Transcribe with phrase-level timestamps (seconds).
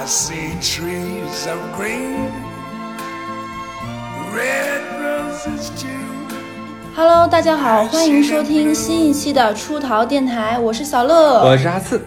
[0.00, 2.30] I see trees of green,
[4.34, 5.88] red roses too.
[6.96, 11.44] Hello，大家好，欢迎收听新一期的出逃电台，我是小乐。
[11.44, 12.02] 我是阿次。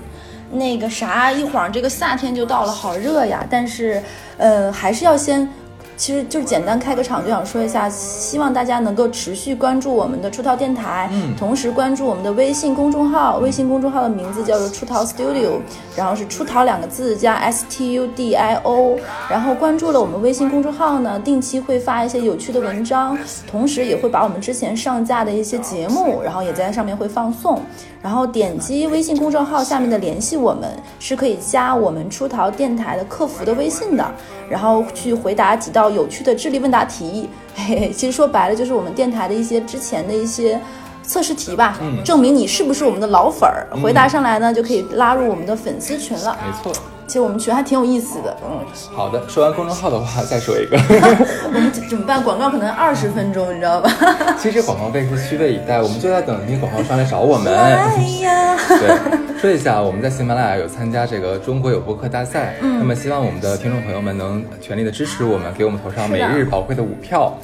[0.50, 3.46] 那个啥，一晃这个夏天就到了，好热呀！
[3.48, 4.02] 但是，
[4.38, 5.48] 呃，还是要先。
[5.96, 15.60] 其实就是简单开个场，就想说一下，希望大家能够持续关注我们的出逃电台，嗯，同时关注我们的微信公众号，微信公众号的名字叫做出逃 Studio，
[15.96, 18.98] 然后是出逃两个字加 S T U D I O，
[19.30, 23.18] 然后关注了我们微信公众号呢，定期会发一些有趣的文章，
[23.50, 27.62] 同时也会把我们之前上架的一些节目，然后也在上面会放送。
[28.04, 34.06] 然后点击微信公众号下面的联系我们，是可以加我们出逃电台的客服的微信的，
[34.50, 37.30] 然后去回答几道有趣的智力问答题。
[37.56, 40.60] 嘿嘿，其实说白了就是我们电台的一些之前的一些
[41.04, 43.68] 测试题吧，证明你是不是我们的老粉儿。
[43.82, 46.38] 回答上来呢，就可以拉入我们的粉丝群了。
[46.46, 46.74] 没错。
[47.06, 48.66] 其实我们群还挺有意思的，嗯。
[48.96, 50.78] 好的，说完公众号的话，再说一个。
[51.54, 52.24] 我们怎么办？
[52.24, 53.92] 广告可能二十分钟，你知道吧？
[54.40, 57.54] 其实广告费是虚位以待，我们就在等那广告商来找我们。
[57.54, 58.58] 哎呀。
[58.70, 67.38] 对，说一下，我们在喜马拉雅有参加这个中国有播客大赛，嗯，那么希望我们的听众朋友们能全力的支持我们，给我们投上每日宝贵的五票。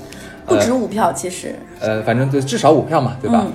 [0.49, 1.55] 不止五票，其实。
[1.79, 3.45] 呃，反正就至少五票嘛，对吧？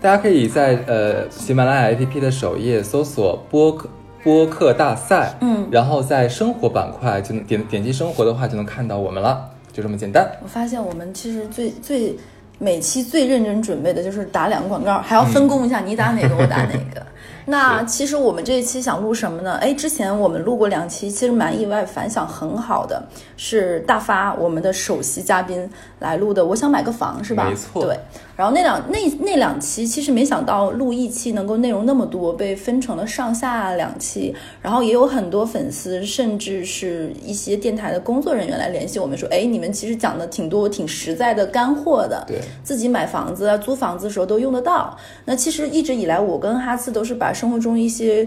[0.00, 3.88] 大家可以在呃喜马拉雅 APP 的首页搜索播客。
[4.24, 10.24] 播客大赛，嗯，然后在生活板块就能点点击生活的话就能看到我们了，就这么简单。
[10.40, 12.16] 我发现我们其实最最
[12.60, 17.04] 每期最认真准备的就是打两个广告，还要分工一下，你打哪个我打哪个。
[17.46, 19.54] 那其实我们这一期想录什么呢？
[19.60, 23.02] 哎，之前我们录过两期，其实蛮意外，反响很好的，
[23.36, 25.68] 是大发我们的首席嘉宾
[25.98, 26.44] 来录的。
[26.44, 27.48] 我想买个房，是吧？
[27.48, 27.98] 没错，对。
[28.36, 34.34] 然后那两那那两期，其实没想到录一期能够内容那么多，被分成了上下两期。
[34.60, 42.24] 然后也有很多粉丝，甚至是一些电台的工作人员来联系我们说，哎，你们其实讲的挺多、挺实在的干货的。
[42.26, 44.96] 对，自己买房子、租房子的时候都用得到。
[45.26, 48.26] 那其实一直以来，我跟哈次都是把生活中一些。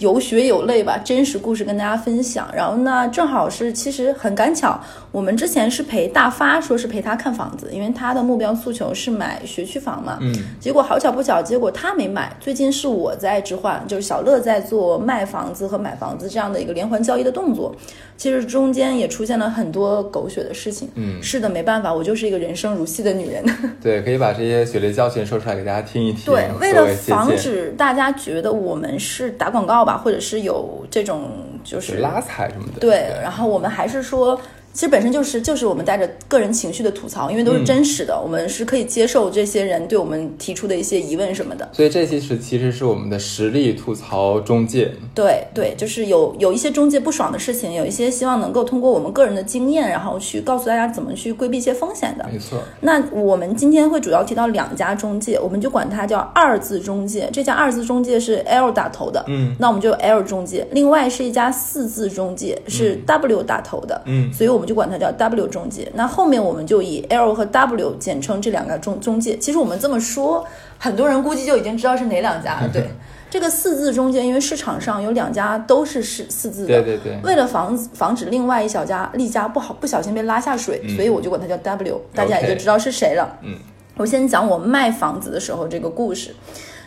[0.00, 2.48] 有血有泪吧，真实故事跟大家分享。
[2.54, 4.80] 然后呢，正好是其实很赶巧，
[5.12, 10.16] 我们之前是陪大发，说是陪他看房子，因为他的目标诉求是买学区房嘛。
[10.22, 10.34] 嗯。
[10.58, 12.34] 结果好巧不巧，结果他没买。
[12.40, 17.74] 最近是我在置换，就是小乐在做卖房子和买房子这样的一个连环交易的动作。
[18.20, 20.90] 其实中间也出现了很多狗血的事情。
[20.94, 21.22] 嗯。
[21.22, 23.42] 是的，没办法，我就是一个人生如戏的女人。
[23.82, 26.26] 对，可以把这些血泪教训说出来给大家听一听。
[26.26, 29.96] 对，为了防止大家觉得我们是打广告吧。
[29.96, 31.30] 或者是有这种
[31.64, 34.38] 就是拉踩什么的，对，然后我们还是说。
[34.72, 41.68] 其实本身就是就是我们带着个人情绪的吐槽，因为都是真实的，我们是可以接受这些人对我们提出的一些疑问什么的。
[41.72, 44.92] 所以这期是其实是我们的实力吐槽中介。
[45.14, 52.26] 对对，就是有有一些中介不爽的事情，有一些希望能够通过我们个人的经验，然后去告诉大家怎么去规避一些风险的。
[52.32, 52.62] 没错。
[52.80, 57.28] 那我们今天会主要提到两家中介，我们就管它叫二字中介。
[57.32, 60.66] 这家二字中介是 L 打头的，嗯，那我们就 L 中介。
[60.70, 69.36] 另外是一家四字中介，是 W 打头的，嗯，所以我们就管它叫 W 中介，那后面我们就以 L 和 W 简称这两个中中介。
[69.38, 70.46] 其实我们这么说，
[70.78, 72.68] 很多人估计就已经知道是哪两家了。
[72.72, 72.88] 对，
[73.28, 77.18] 这个四字中介，因为市场上有两家都是四四字的，对对对。
[77.24, 83.38] 为了防防止另外一小家利家不好不小心被拉下水，所以我就管它叫 W，大家也就知道是谁了。
[83.42, 83.56] 嗯，
[83.96, 86.34] 我先讲我卖房子的时候这个故事，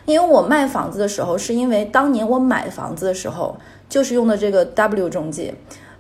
[0.06, 3.56] 因为我卖房子的时候，是因为当年我买房子的时候
[3.90, 5.54] 就是用的这个 W 中介。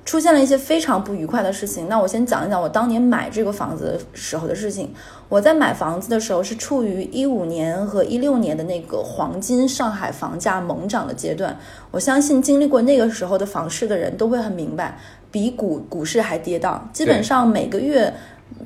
[0.06, 1.88] 出现了一些非常不愉快的事情。
[1.88, 4.94] 那我先讲一讲我当年买这个房子的时候的事情。
[5.30, 11.58] 我在买房子的时候是处于一五年和一六年的那个黄金上海房价猛涨的阶段。
[11.90, 15.00] 我相信经历过那个时候的房市的人都会很明白，
[15.31, 16.80] 比股股市还跌宕。
[16.92, 18.13] 基本上每个月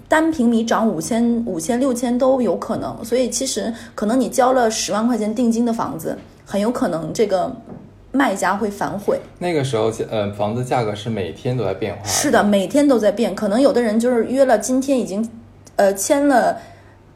[0.09, 2.97] 单平米涨五千、五千、六千都有可能。
[3.05, 7.56] 所以其实可能你交了十万块钱定金的房子，很有可能这个。
[8.17, 9.19] 卖家会反悔。
[9.37, 12.01] 那个时候，呃，房子价格是每天都在变化。
[12.03, 13.35] 是的，每天都在变。
[13.35, 15.29] 可能有的人就是约了今天已经，
[15.75, 16.57] 呃，签了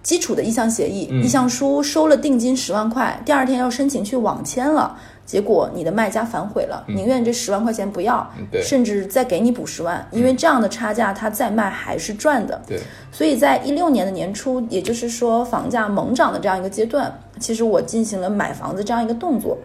[0.03, 4.95] 基础的意向协议、意向书，收了定金十万块，第二天要申请去网签了，
[5.25, 8.31] 结果你的卖家反悔了，宁愿这十万块钱不要，
[8.62, 12.62] 甚至再给你补十万，因为这样的差价他再卖还是赚的。
[12.68, 12.80] 对。
[13.12, 19.57] 所以在一六年的年初，也就是说房价猛涨的这样一个阶段，其实我进行了买房子这样一个动作。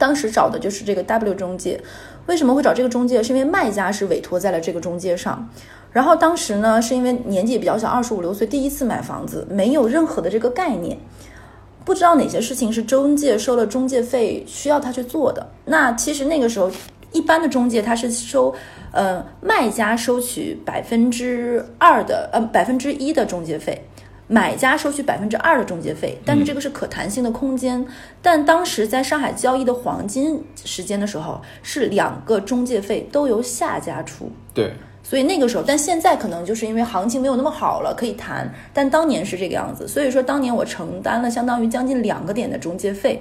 [0.00, 1.78] 当时找的就是这个 W 中介，
[2.24, 3.22] 为什么会找这个中介？
[3.22, 5.46] 是因为卖家是委托在了这个中介上。
[5.92, 10.96] 然后当时呢，是因为年纪也比较小，二十五六岁，第一次买房子，没有任何的这个概念，
[11.84, 15.46] 不知道哪些事情是中介收了中介费需要他去做的。
[15.66, 16.70] 那其实那个时候，
[17.12, 18.54] 一般的中介他是收，
[18.92, 23.84] 呃，卖家收取百分之二的，呃，百分之一的中介费。
[24.32, 27.84] 买家收取百分之二的中介费，但是这个是可弹性的空间。
[28.22, 34.30] 但当时在上海交易的黄金时间的时候，是两个中介费都由下家出。
[34.54, 34.72] 对，
[35.02, 38.48] 所以那个时候，但现在可能就是因为行情没有那么好了，可以谈。
[38.72, 43.20] 但当年是这个样子，所以说当年我承担了相当于将近两个点的中介费。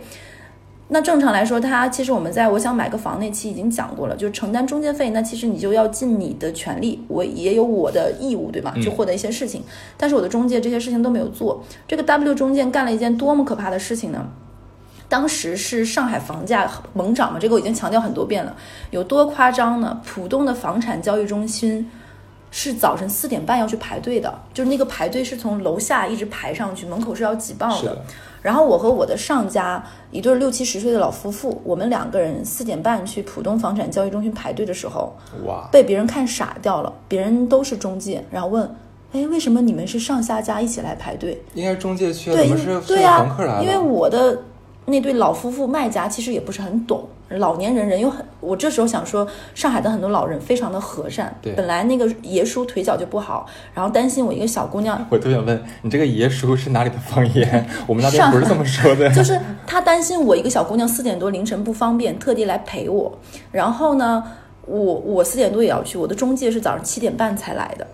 [0.91, 8.73] 那正常来说，它其实我们在我想买个房那期已经讲过了，就是承担中介费，那其实你就要尽你的权利，我也有我的义务，对吧？
[8.81, 9.63] 去获得一些事情，
[9.95, 11.63] 但是我的中介这些事情都没有做。
[11.87, 14.27] 这个 W 中介干了一件多么可怕的事情呢？
[15.07, 18.55] 当时是上海房价猛涨嘛，这个我已经强调很多遍了，
[18.89, 20.01] 有多夸张呢？
[20.03, 21.87] 浦东的房产交易中心
[22.49, 27.95] 是早晨四点半要去排队的，就是那个排队是从楼下一直排上去，门口是要挤爆的。
[28.41, 35.15] 然后我和我的上家一对六七十岁的老夫妇，我们两个人四点半去浦东房产交易中心排队的时候，
[35.45, 36.93] 哇，被别人看傻掉了。
[37.07, 38.63] 别人都是中介，然后问
[39.11, 43.25] ：“哎，为什么你们是上下家一起来排队应该是中介去，？”因为对呀？
[43.61, 44.39] 因为我的
[44.89, 57.65] 那对老夫妇卖家其实也不是很懂，老年人人又很，我这时候想说，上海的很多老人非常的和善，对本来那个爷叔腿脚就不好，然后担心我一个小姑娘 我特想问你，这个爷叔是哪里的方言？
[57.87, 59.09] 我们那边不是这么说的。
[59.13, 63.17] 就是他担心我一个小姑娘四点多凌晨不方便，特地来陪我。
[63.51, 64.23] 然后呢，
[64.65, 67.85] 我我四点多也要去，我的中介是早上七点半才来的。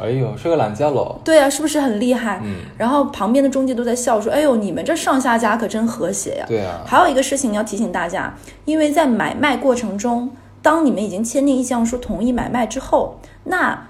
[0.00, 1.20] 哎呦，睡个懒觉喽。
[1.24, 2.40] 对啊，是不是很厉害？
[2.44, 10.30] 嗯，然后旁边的中介都在笑说：“哎呦，你们这上下家可真和谐呀。”对啊，还有一个事情要提醒大家，因为在买卖过程中，
[10.60, 13.86] 当你们已经签订意向书同意买卖之后，那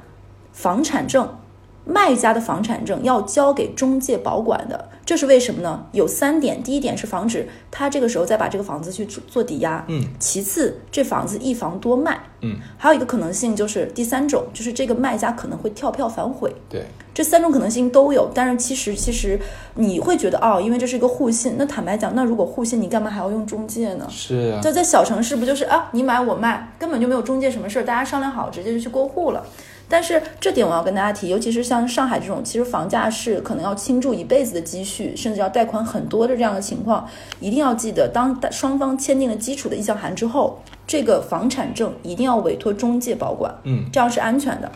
[0.52, 1.28] 房产证，
[1.84, 4.88] 卖家的房产证要交给中介保管的。
[5.06, 5.84] 这是为什么呢？
[5.92, 16.50] 有三点，第一点是防止他这个时候再把这个房子去做做抵押，嗯，其次这房子一房多卖，嗯，还有一个可能性就是第三种，就是这个卖家可能会跳票反悔。
[16.70, 19.38] 对，这三种可能性都有，但是其实其实
[19.74, 21.56] 你会觉得哦，因为这是一个互信。
[21.58, 24.06] 那坦白讲，那如果互信，你干嘛还要用中介呢？
[24.08, 29.44] 是啊、就在小城市，不就是啊，你买我卖，根本就没有中介什么事儿，大家商量好直接就去过户了。
[29.94, 37.08] 但是这点我要跟大家提，尤其是像上海这种，其实房价是可能要倾注一辈子的积蓄，甚至要贷款很多的这样的情况，
[37.38, 43.54] 一定要记得，当双方签订了基础的意向函之后，这个房产证一定要委托中介保管。
[43.62, 44.68] 嗯，这样是安全的。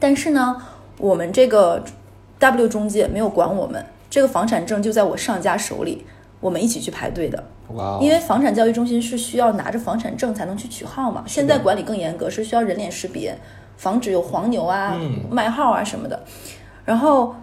[0.00, 0.60] 但是呢，
[0.98, 1.84] 我们这个
[2.40, 6.04] W 中介没有管我们，这个房产证就在我上家手里，
[6.40, 7.44] 我们一起去排队的。
[8.00, 13.34] 因为房产交易中心是需要拿着房产证才能去取号嘛，现在管理更严格，是需要人脸识别，
[13.76, 16.22] 防止有黄牛啊、嗯卖号啊什么的。
[16.84, 17.34] 然后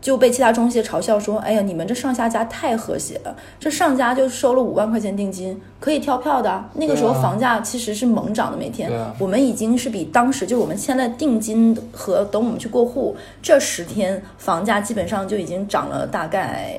[0.00, 6.68] 就被其他中介嘲笑说：“哎呀，你们这上下家太和谐了，这上家就收了五万块钱定金，可以跳票的啊。
[6.74, 16.78] 那个时候房价其实是猛涨的，每天、啊我们已经是比当时就是我们签了定金和等我们去过户这十天，房价基本上就已经涨了大概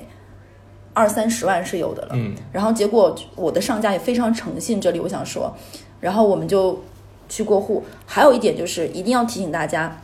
[0.93, 2.09] 二三十万是有的了。
[2.13, 5.51] 嗯，然后结果我的上家也非常诚信，这里我想说，
[6.01, 6.77] 然后我们就
[7.33, 7.83] 去过户。
[8.05, 9.99] 还有一点就是一定要提醒大家，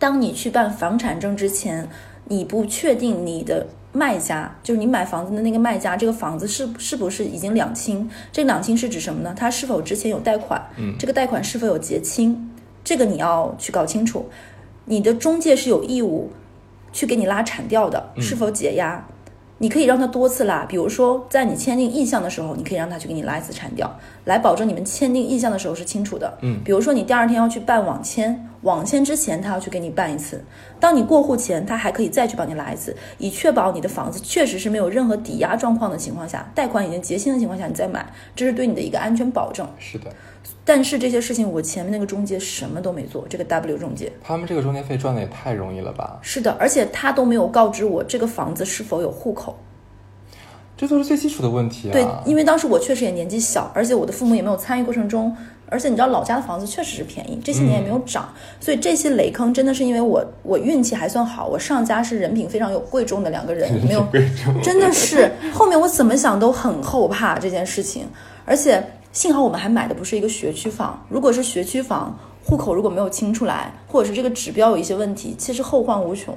[0.00, 1.88] 当你去办房产证之前，
[2.24, 8.10] 你不确定你的卖家，就是你买房子的那个卖家，这个房子是是不是已经两清？
[8.32, 9.32] 这两清是指什么呢？
[9.38, 10.60] 他是否之前有贷款？
[10.76, 12.50] 嗯这个贷款是否有结清？
[12.82, 14.28] 这个你要去搞清楚。
[14.86, 16.32] 你的中介是有义务
[16.92, 19.06] 去给你拉产调的，是否解压？
[19.62, 26.38] 你可以让他多次拉，比如说在你签订意向的时候，你可以让他去给你拉一次产调，来保证你们签订意向的时候是清楚的。
[26.40, 30.42] 嗯，比如说你第二天要去办网签，网签之前他要去给你办一次，
[30.80, 39.68] 当你过户前他还可以再去帮你拉一次，以确保你的房子确实是没有任何抵押状况的情况下，贷款已经结清的情况下你再买，这是对你的一个安全保证。
[39.78, 40.10] 是的，
[40.72, 46.20] 但是这些事情我前面那个中介什么都没做，这个 W 中介他们这个中介费赚的也太容易了吧？
[46.22, 49.58] 是的，而且他都没有告知我这个房子是否有户口。
[50.76, 51.92] 这都是最基础的问题啊。
[51.92, 55.36] 对，因为当时我确实也年纪小，而且我的父母也没有参与过程中，
[55.66, 64.54] 而且你知道老家的房子确实是便宜，这些年也没有涨，所以这些雷坑真的是因为我我运气还算好，我上家是人品非常有贵重的两个人，没有贵重。
[64.62, 68.06] 真的是后面我怎么想都很后怕这件事情，
[68.44, 68.80] 而且
[69.12, 76.32] 幸好我们还买的不是一个学区房，如果是学区房，户口如果没有清出来，或者是这个指标有一些问题，其实后患无穷。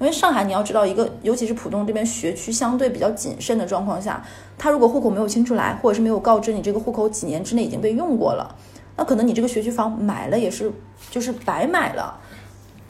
[0.00, 4.24] 因为上海你要知道，一个尤其是浦东这边学区相对比较谨慎的状况下，
[4.56, 8.56] 他如果户口没有清出来，或者是没有告知你这个户口几年之内已经被用过了，
[8.96, 10.72] 那可能你这个学区房买了也是
[11.10, 12.18] 就是白买了。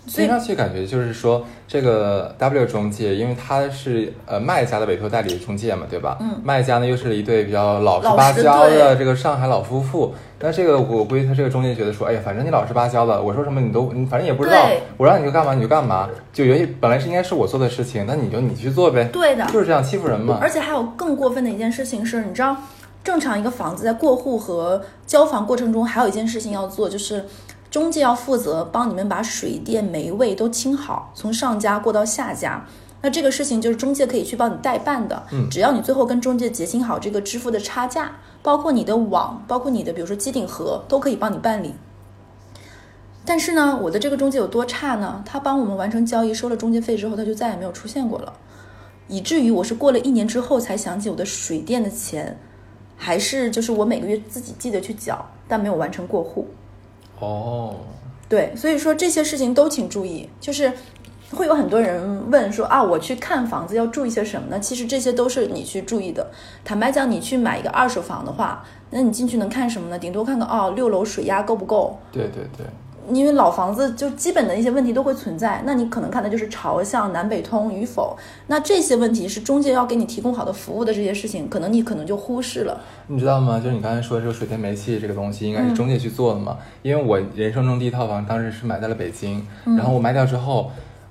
[0.06, 6.18] 听上去感觉就是说，这个 W 中介，因为他是呃卖家的委托代理中介嘛，对吧？
[6.20, 10.14] 嗯卖家呢又是一对比较老实巴交的这个上海老夫妇。
[10.40, 14.68] 那这个我估计他这个中介觉得说，哎呀，反正你老实巴交的，我说什么你都你反正也不知道，
[14.98, 19.04] 我让你就干嘛你就干嘛，就尤其本来是应该是我做的事情，那你就你去做呗。
[19.10, 20.38] 对的就是这样欺负人嘛。
[20.42, 22.54] 而且还有更过分的一件事情是，你知道，
[23.02, 27.24] 正常一个房子在过户和交房过程中，还有一件事情要做，就是
[27.74, 32.64] 中介要负责帮你们把水电煤位都清好，从上家过到下家。
[33.02, 38.12] 那这个事情就是中介可以去帮你代办的，嗯只要你最后跟中介结清好这个支付的差价，
[38.44, 41.74] 包括你的网，包括你的比如说机顶盒，都可以帮你办理。
[43.24, 45.24] 但是呢，我的这个中介有多差呢？
[45.26, 48.32] 他帮我们完成交易，收了中介费之后，他就再也没有出现过了。
[49.08, 52.38] 以至于我是过了一年之后才想起我的水电的钱，
[52.96, 56.46] 还是就是我每个月自己记得去缴，但没有完成过户。
[57.24, 57.76] 哦，
[58.28, 60.70] 对，所以说这些事情都请注意，就是
[61.32, 64.60] 会有很多人问说啊，我去看房子要注意些什么呢？
[64.60, 66.30] 其实这些都是你去注意的。
[66.64, 69.98] 坦白讲，你去买一个二手房的话，那你进去能看什么呢？
[69.98, 72.66] 顶多看看哦，六楼水压够不够，对对对，
[73.10, 78.16] 因为老房子就基本的一些问题都会存在，那你可能看的就是朝向、南北通与否。
[78.46, 82.80] 那这些问题是中介要给你提供好的服务的这些事情，可能你可能就忽视了。
[83.06, 83.60] 你知道吗？
[83.60, 86.56] 就是你刚才说的这个水电煤气这个东西，应该是中介去做的嘛？
[86.82, 90.70] 因为我人生中第一套房当时是买在了北京，然后我卖掉之后，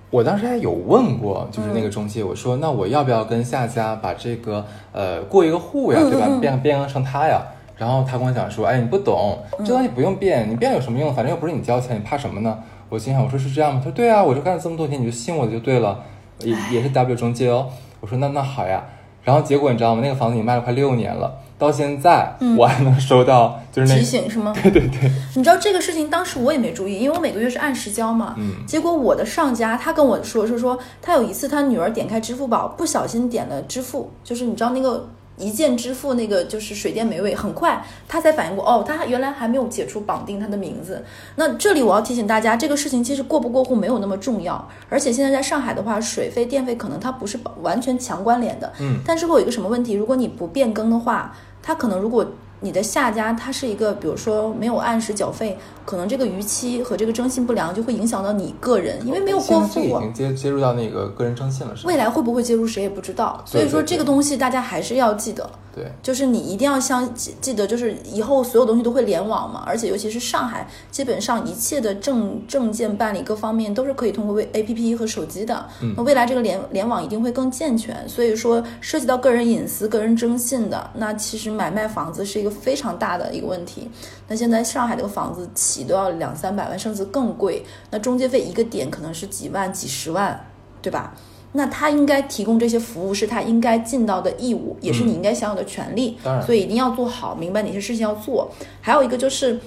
[0.10, 6.28] 我当时还有问过，就是那个中介，我说那我要不要跟下家把这个呃过一个户呀，对吧？
[6.40, 7.42] 变变更成他呀？
[7.84, 11.14] 然后他跟我讲说，哎，你不懂，这东西不用变，你变有什么用？
[11.14, 12.58] 反正又不是你交钱，你怕什么呢？
[12.88, 13.82] 我心想，我说是这样吗？
[13.84, 16.02] 他说对啊，我就干了这么多年，你就信我的就对了，
[16.40, 17.68] 也也是 W 中介哦。
[18.00, 18.82] 我说那那好呀。
[19.26, 20.02] 然后结果你知道吗？
[20.02, 24.54] 那个房子已经卖了快六年了，到现在我还能收到就是那提醒是吗？
[24.64, 28.36] 对对对，你知道这个事情当时我也没注意，因为我每个月是按时交嘛。
[28.38, 41.04] 嗯结果我的上家他跟我说是说，他有一次他女儿点开支付宝不小心点了支付，就是你知道那个一键支付那个就是水电煤位，很快他才反应过哦，他原来还没有解除绑定他的名字。
[41.36, 48.72] 那这里我要提醒大家，这个事情其实过不过户没有那么重要，而且现在在上海的话，水费电费可能它不是完全强关联的。
[48.80, 49.94] 嗯但是会有一个什么问题？
[49.94, 52.26] 如果你不变更的话，它可能如果
[52.64, 61.90] 你的下家他是一个，比如说没有按时缴费，可能这个逾期和这个征信不良就会影响到你个人，因为没有过户已经接接入到那个个人征信了，是吧？
[61.90, 65.52] 未来会不会接入谁也不知道，所以说这个东西大家还是要记得，对，
[66.02, 75.66] 就是你一定要相记记得，就是以后所有东西都会联网嘛，而且尤其是上海，基本上一切的证证件办理各方面都是可以通过微 A P P 和手机的。
[75.82, 83.90] 嗯那未来这个联联网一定会更健全，所以说涉及到个人隐私、个人征信的，那其实买卖房子是一个非常大的一个问题。
[84.28, 90.40] 那现在上海这个房子起都要两三百万，甚至更贵，那中介费一个点可能是几万、几十万，
[90.82, 91.14] 对吧？
[91.54, 96.18] 那他应该提供这些服务是他应该尽到的义务，也是你应该享有的权利。
[96.46, 98.52] 所以一定要做好，明白哪些事情要做。
[98.82, 99.60] 还有一个就是，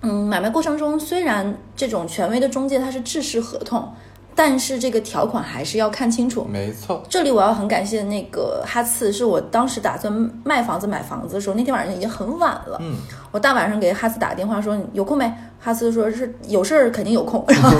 [0.00, 3.92] 嗯，买卖过程中虽然这种权威的中介它是制式合同，
[4.34, 6.46] 但是这个条款还是要看清楚。
[6.50, 10.12] 没错，这里我要很感谢那个哈次，是我当时打算
[10.44, 12.78] 卖房子买房子的时候，那天晚上已经很晚了。
[12.80, 12.96] 嗯，
[13.30, 15.32] 我大晚上给哈斯打个电话说你有空没？
[15.60, 17.70] 哈斯说是有事儿肯定有空，然 后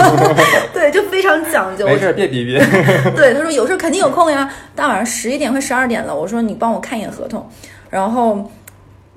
[0.72, 1.84] 对，就非常讲究。
[1.84, 2.56] 没事儿，别逼逼。
[3.16, 4.48] 对，他说有事儿肯定有空呀。
[4.76, 7.44] 大晚上十一点快十二点了，我说你帮我看一眼合同，
[7.90, 8.48] 然后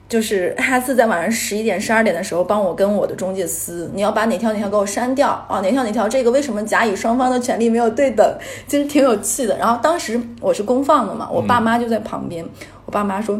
[0.07, 5.59] 就是 哈斯在晚上十一点十二点的时候帮我跟我的中介撕，你要把哪条哪条给我删掉啊？
[5.61, 8.37] 哪条哪条这个为什么甲乙双方的权利没有对等？
[8.67, 9.57] 其实挺有趣的。
[9.57, 12.45] 然后当时我是公放的嘛，我爸妈就在旁边，
[12.85, 13.39] 我爸妈说。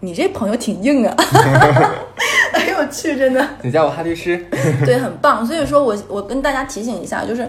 [0.00, 1.16] 你这朋友挺硬啊，
[2.52, 3.42] 很有趣，真的。
[3.62, 4.36] 你叫我哈律师。
[4.84, 5.46] 对，很棒。
[5.46, 7.48] 所以说我我跟大家提醒一下，就是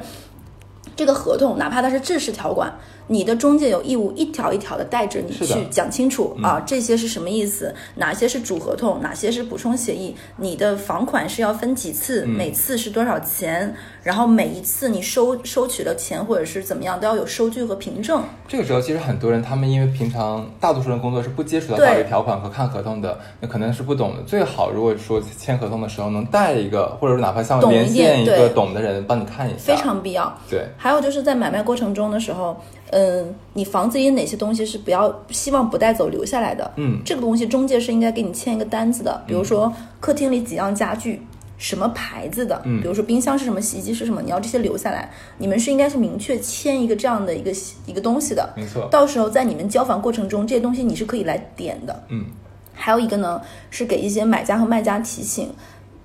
[0.96, 2.74] 这个合同，哪怕它是制式条款，
[3.08, 7.74] 你的中介有义务一条一条的带着你去讲清楚啊，这些是什么意思？
[7.96, 9.02] 哪些是主合同？
[9.02, 10.16] 哪些是补充协议？
[10.38, 12.26] 你的房款是要分几次？
[12.26, 13.76] 每次是多少钱？
[14.02, 18.24] 然后每一次你收收取的钱或者是怎么样，都要有收据和凭证。
[18.48, 24.24] 这个时候，其实很多人他们因为平常大多数人工作是不接触到法律条款和看合同的，那可能是不懂的。
[24.24, 30.32] 最好如果说签合同的时候能带一个，或者是哪怕像连线一个懂的人帮你看一下，非常必要。
[30.50, 30.66] 对。
[30.78, 32.56] 还有就是在买卖过程中的时候，
[32.92, 36.72] 嗯，你房子里哪些东西是不要希望不带走留下来的？
[36.78, 41.22] 嗯这个东西中介是应该给你签一个单子的，比如说客厅里几样家具。
[41.58, 42.62] 什么牌子的？
[42.66, 45.10] 嗯比如说冰箱是什么，洗衣机是什么，你要这些留下来。
[45.38, 47.50] 你们是应该是明确签一个这样的一个
[47.86, 48.54] 一个东西的。
[48.58, 52.04] 没错到时候在你们交房过程中，这些东西你是可以来点的。
[52.10, 52.26] 嗯，
[52.74, 55.50] 还有一个呢，是给一些买家和卖家提醒。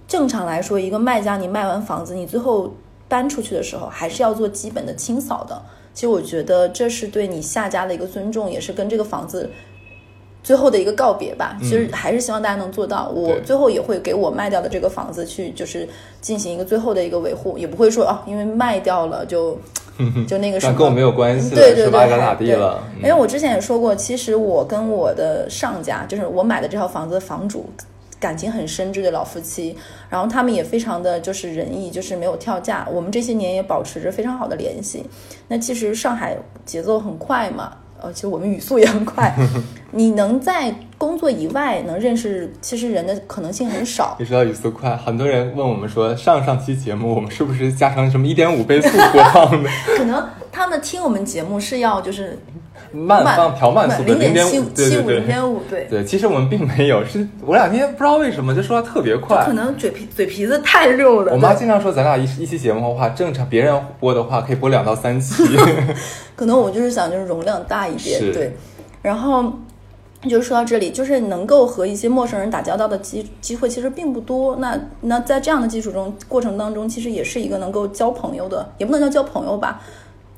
[0.06, 2.72] 正常来说，一个卖家你卖完房子，你最后
[3.08, 5.60] 搬出去的时候，还是要做基本的清扫的。
[5.92, 9.50] 其实我觉得这是对你下家的一个尊重，也是跟这个房子
[10.42, 11.56] 最后的一个告别吧。
[11.60, 13.08] 其实还是希望大家能做到。
[13.10, 15.88] 我最后也会给我卖掉的这个房子去，就是
[16.20, 19.58] 进行一个最后的一个维护，也不会说哦，因为卖掉了就
[20.26, 21.90] 就那个什么，跟我没有关系，对对对？
[21.90, 22.82] 咋咋地了？
[22.96, 27.68] 嗯因为我之前也说过，其实我跟我的上家，就是我买的这套房子的房主。
[28.20, 29.74] 感情很深，这对老夫妻，
[30.10, 32.86] 然后他们也非常的就是仁义，就是没有跳价。
[32.92, 35.04] 我们这些年也保持着非常好的联系。
[35.48, 36.36] 那其实上海
[36.66, 39.34] 节奏很快嘛，呃，其实我们语速也很快。
[39.90, 44.14] 你能在工作以外能认识，其实人的可能性很少。
[44.18, 49.70] 你知道语速快，很多人问我们说，上上期节目我们是不是加成什么一点五倍速播放的？
[49.96, 52.38] 可能他们听我们节目是要就是
[52.92, 55.26] 慢放调慢速的零点七七五零。
[55.26, 55.86] 点五，对。
[55.88, 59.54] 对，其实我们并没有，是我俩今天不知道为什么就说话特别快可。
[59.54, 61.32] 能嘴皮嘴皮子太溜了。
[61.32, 65.42] 我妈经常说，咱俩一一期节目的话，正常别人播的话可以播两到三期。
[66.36, 68.54] 可能我就是想就是容量大一点，对。
[69.00, 69.50] 然后
[70.28, 74.54] 就是说到这里，就是能够和一些陌生人打交道的机机会其实并不多。
[74.56, 79.80] 那那在这样的基础中过程当中，其实也是一个能够交朋友的，也不能叫交朋友吧。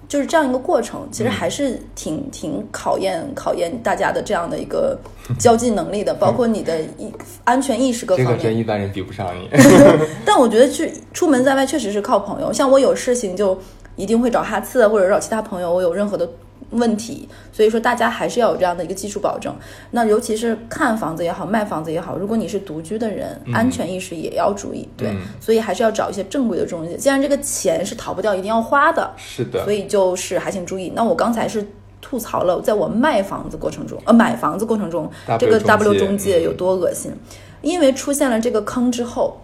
[0.09, 4.99] 就是这样一个过程，其实还是挺挺考验考验大家的这样的一个
[5.39, 7.11] 交际能力的，包括你的一
[7.45, 8.37] 安全意识各方面。
[8.37, 9.49] 个真一般人比不上你。
[10.23, 13.59] 但我觉得去出门在外确实是靠朋友，像我有事情就
[13.97, 16.29] 一定会找哈次或者找其他朋友，我有任何的
[16.73, 19.55] 问题，所以说大家还是要有这样的一个基础保证。
[19.93, 26.97] 那尤其是看房子也好，卖房子也好，如果你是独居的人，安全意识也要注意，对，嗯所以还是要找一些正规的中介。
[26.97, 30.93] 既然这个钱是逃不掉，一定要花的，是的所，以就是还请注意。
[30.95, 31.67] 那我刚才是
[32.01, 37.13] 吐槽了，在我卖房子过程中，呃，买房子过程中，这个 W 中介有多恶心？
[37.61, 39.41] 因为出现了这个坑之后，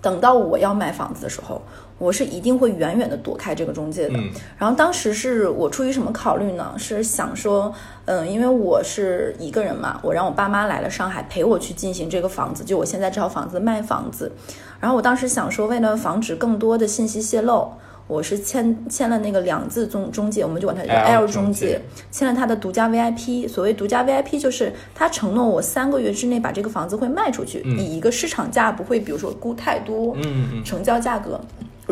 [0.00, 1.60] 等到我要买房子的时候，
[2.02, 4.18] 我是一定会远远的躲开这个中介的。
[4.18, 6.74] 嗯然后当时是我出于什么考虑呢？
[6.76, 7.72] 是想说，
[8.06, 14.32] 嗯，因为我是一个人嘛，我让我爸妈来了上海陪我去进行这个房子，就我现在这套房子卖房子。
[14.80, 17.70] 然后我当时想说，为了防止更多的信息泄露。
[18.08, 23.48] 我是签签了那个两字中中介，我们就管它叫 L 中介签了他的独家 VIP。
[23.48, 31.40] 所谓独家 VIP，就是他承诺我三个月之内把这个房子会卖出去，以一个市场价不会，比如说估太多，嗯嗯，成交价格。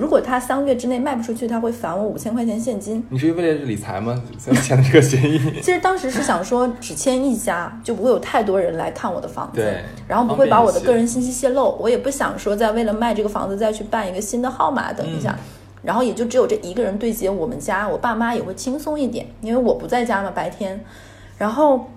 [0.01, 3.05] 如果他三个月之内卖不出去，他会返我五千块钱现金。
[3.11, 4.21] 你是为了理财吗？
[4.63, 5.39] 签的这个协议？
[5.61, 11.77] 其实当时是想说，只签一家，就不会有太多人来看我的房子对，然后不会把我的个人信息泄露。
[11.79, 15.33] 我也不想说再为了卖这个房子再去办一个新的号码，等一下。
[15.33, 15.45] 嗯
[15.83, 20.79] 然后也就只有这一个人对接我们家，我爸妈也会轻松一点，因为我不在家嘛，白天。
[21.39, 21.89] 然后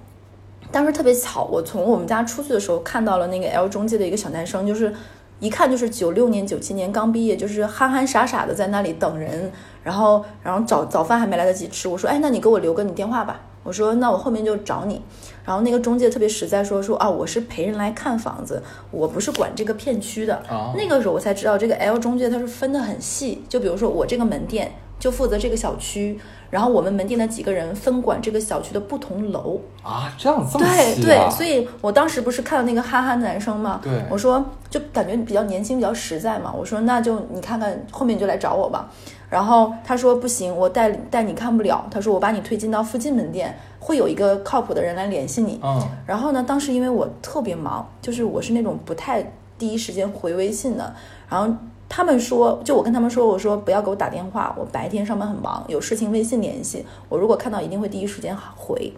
[0.72, 4.94] 当时特别巧，我从我们家出去的时候看到了那个 L 中介的一个小男生，就是
[5.40, 9.52] 一看就是九六年、九七年刚毕业，就是憨憨傻傻的在那里等人，
[9.84, 15.02] 然后然后早早饭还没来得及吃，我说哎，那你给我留个你电话吧，我说那我后面就找你。
[15.46, 20.42] 然后那个中介特别实在说说啊，我是陪人来看房子，我不是管这个片区的。
[20.50, 26.18] 哦那个时候我才知道，这个 L 中介它是分得很细，就比如说我这个门店就负责这个小区，
[26.54, 29.60] 然后我们门店的几个人分管这个小区的不同楼。
[29.82, 38.88] 啊，这样这么对对所以我当时不是看到那个哈哈男生嘛，对我说就感觉比较年轻，比较实在嘛，我说那就你看看后面你就来找我吧。
[39.32, 45.60] 然后他说不行，我带带你看不了，他说我把你推进到附近门店，会有一个靠谱的人来联系你。
[45.64, 50.94] 嗯，然后呢，当时因为我特别忙，就是我是那种不太第一时间回微信的。
[51.28, 51.52] 然后
[51.90, 56.86] 他们说，就我跟他们说，我说不要给我打电话，我白天上班很忙，有事情微信联系。
[57.08, 58.92] 我如果看到一定会第一时间回。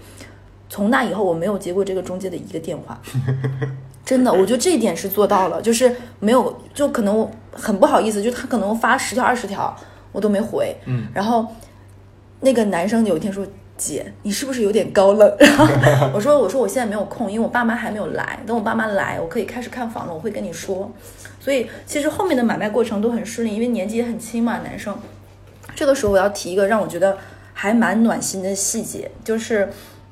[0.68, 3.00] 从那以后，我没有接过这个中介的一个电话。
[4.04, 9.76] 真的，我觉得这一点是做到了，就是没有，就可能很不好意思，就他可能发十条二十条，
[10.12, 10.76] 我都没回。
[10.86, 11.46] 嗯，然后
[12.40, 13.46] 那个男生有一天说
[13.78, 15.68] ：“姐，你是不是有点高冷？”然后
[16.14, 20.90] 我说：“我说我现在没有空，因为我爸妈还没有来，等我爸妈来，我可以开始看房了，我会跟你说。”
[21.46, 24.98] 所以其实后面的买卖过程都很顺利，因为年纪也很轻嘛，男生。
[25.76, 27.16] 这个时候我要提一个让我觉得
[27.54, 29.70] 还蛮暖心的细节，就是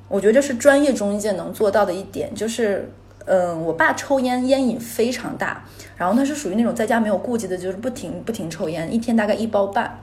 [0.07, 2.87] 我觉得这是专业中介能做到的一点，就是。
[3.25, 5.63] 嗯，我爸抽烟，烟瘾非常大，
[5.95, 9.97] 然后他是属于那种在家没有顾忌的，就是不停 不停抽烟，一天大概一包半。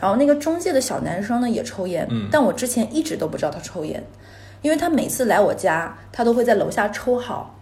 [0.00, 4.00] 然后那个中介的小男生呢也抽烟，但我之前一直都不知道他抽烟，
[4.62, 7.58] 因为他每次来我家，他都会在楼下抽好，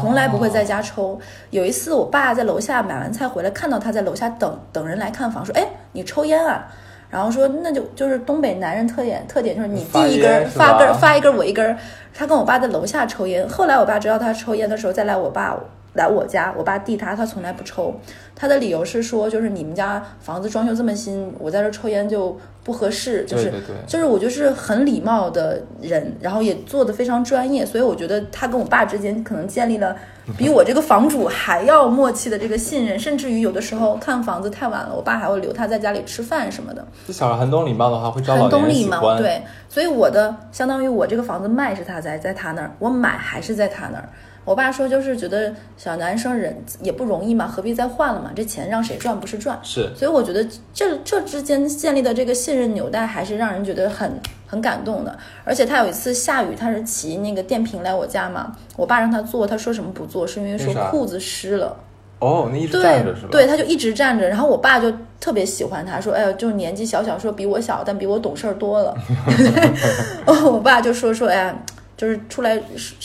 [0.00, 1.18] 从来不会在家抽。
[1.50, 6.66] 有一次我爸在楼下买完菜回来，看到他在楼下等等人来看房，说：“哎，你抽烟啊？”
[7.10, 11.76] 然后说那就就是东北男人特点，特点就是你递一根发根儿发一根儿我一根儿。
[12.14, 15.56] 他跟我爸在楼下抽烟，后来我爸知道他抽烟的时候，再来我爸
[15.94, 17.94] 来我家，我爸递他，他从来不抽。
[18.34, 23.52] 他的理由是说，就是你们家房子装修这么新，我在这抽烟就不合适，就是
[23.86, 29.94] 就是我就是很礼貌的人，然后也做的非常专业，所以我觉得他跟我爸之间可能建立了
[30.38, 36.86] 比我这个房主还要默契的这个信任， 甚至于有的时候看房子太晚了，我爸还会留他在家里吃饭什么的。
[37.06, 39.18] 这小孩很懂礼貌的话，会招老很懂年人礼貌，喜欢。
[39.18, 44.08] 对，所以我的相当于我这个房子卖是他在在他那儿，我买还是在他那儿。
[44.44, 48.30] 我爸说就是觉得小男生人也不容易嘛，何必再换了嘛？
[48.34, 49.58] 这钱让谁赚不是赚？
[49.62, 55.16] 是所以我觉得这这之间建立的这个信任纽带还是让人觉得很很感动的。
[55.44, 61.76] 而且他有一次下雨，他是骑那个电瓶来我家嘛，我爸让他坐，他说什么不坐，是因为说裤子湿了。
[62.18, 63.28] 哦，那一直对站着是吧？
[63.30, 68.94] 对，他就一直站着，然后我爸就特别喜欢他，说，哎呦，就是年纪小小，说比我小，但比我懂事儿多了。
[70.26, 71.56] 哦，我爸就说说，哎呀，
[72.00, 72.58] 就是出来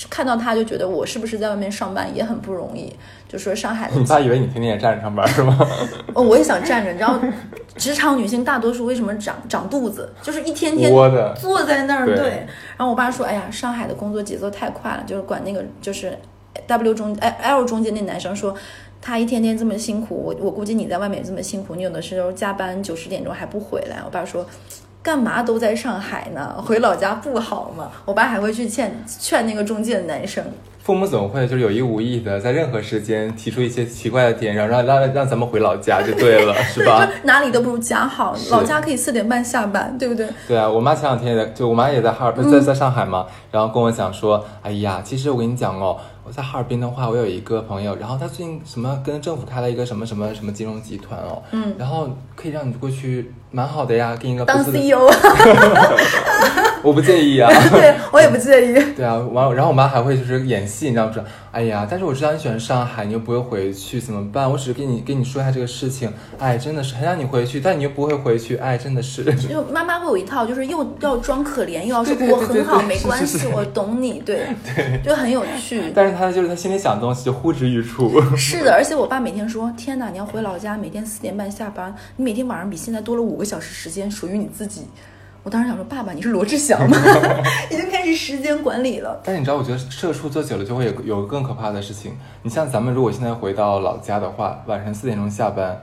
[0.10, 2.95] 看到他就觉得我是不是在外面上班也很不容易，
[3.27, 5.60] 就说上海的你爸以为你天天也站着上班是吗？
[6.13, 7.19] 哦，我也想站着，你知道，
[7.75, 12.05] 职场女性大多数为什么长长肚子，就是一天天坐在那儿。
[12.05, 12.29] 对对，
[12.77, 16.17] 然后我爸说，哎呀，上海的工作节奏太快了，就是管那个就是
[16.65, 18.55] W 中哎 L 中间那男生说。
[19.01, 24.01] 他一天天这么辛苦，我我估计你在外面也这么辛苦，你有的时候加班九十点钟还不回来。
[24.03, 24.43] 我爸说，
[25.05, 26.55] 干嘛都在上海呢？
[26.65, 27.91] 回老家不好吗？
[28.05, 30.43] 我爸还会去劝劝那个中介的男生。
[30.79, 37.07] 父母总会就是有意无意的在任何时间提出一些奇怪的点，然后让让让咱们回老家就对了，是，吧？
[37.23, 40.27] 哪里都不如家好，老家可以四点半下班，对不对？
[40.47, 55.07] 对啊，我妈前两天也在，就我妈也在哈尔滨，在在上海嘛，然后跟我讲说，哎呀，其实我跟你讲哦，我在哈尔滨的话，我有一个朋友，然后他最近什么跟政府开了一个什么什么什么金融集团哦，嗯，然后可以让你过去，蛮好的呀，给你个当 CEO，
[56.85, 57.49] 我不介意啊。
[57.71, 58.93] 对我也不介意。
[58.95, 61.11] 对啊，完，然后我妈还会就是演戏，你知道吗？
[61.13, 64.49] 说，哎呀，但是我知道你喜欢上海，你又不会回去，怎么办？
[64.49, 69.23] 我只是跟你跟你说一下这个事情，哎，真的是很想你回去，但你又不会回去，哎，真的是。
[69.47, 74.47] 就妈妈会有一套，就是又要装可怜，又要说对对对我很好，对对没关系，我懂你，对，
[75.03, 75.81] 就很有趣。
[75.95, 78.21] 但是他就是他心里想的东西就呼之欲出。
[78.35, 84.81] 是的，而且我爸每天说：“天哪，你要回老家，每天四点半下班，你每天晚上比现在多了五个小时时间属于你自己。”
[85.45, 86.97] 我当时想说：“爸爸，你是罗志祥吗？
[87.69, 89.21] 已经开始时间管理了。
[89.23, 92.17] 但是你知道，我觉得社畜做久了就会有有个更可怕的事情。
[92.41, 95.79] 你像咱们如果现在回到老家的话，晚上四点钟下班，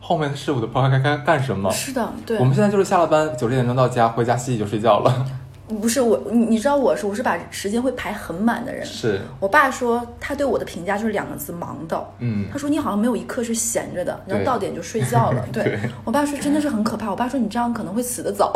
[0.00, 1.70] 后面的事我都不知道该该干什么”。
[1.72, 5.26] 是的，对我，们现在就是下了班九十点钟到家，回家洗洗就睡觉了。
[5.68, 8.84] 不是我，你你知道我是我是把时间会排很满的人。
[8.84, 12.14] 是，我爸说他对我的评价就是两个字：忙到。
[12.20, 15.44] 嗯他，说你好像没有一刻是闲着的，然后到点就睡觉了。
[15.52, 17.10] 对对我爸说真的是很可怕。
[17.10, 18.52] 我爸说你这样可能会死得早。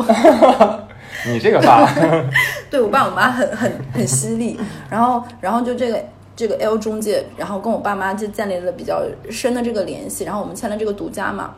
[1.27, 1.88] 你这个爸，
[2.70, 6.05] 对我爸我妈很很很犀利，然后然后就这个
[6.37, 11.55] 这个 L 中介，然后跟我爸妈就建立了比较深的这个联系，然后我们签了这个独家嘛。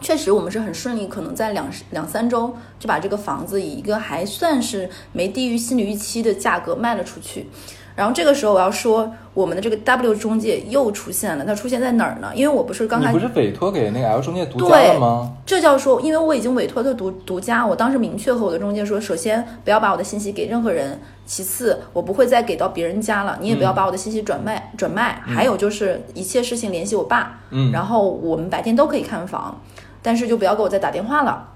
[0.00, 7.48] 确实，我们是很顺利，可能在两两三周就把这个房子以一个还算是没低于心理预期的价格卖了出去。
[7.96, 12.32] 然后这个时候我要说，我们的这个 W 中介又出现了，它出现在哪儿呢？
[12.34, 15.32] 因为我不是刚才你不是委托给那个 L 中介独家了吗？
[15.46, 29.60] 这叫说，因为我已经委托他独独家，我当时明确和我的中介说，首先不要把我的信息给任何人，其次我不会再给到别人家了，你也不要把我的信息转卖、转卖，还有就是一切事情联系我爸，嗯然后我们白天都可以看房，
[30.04, 31.48] 但是就不要给我再打电话了。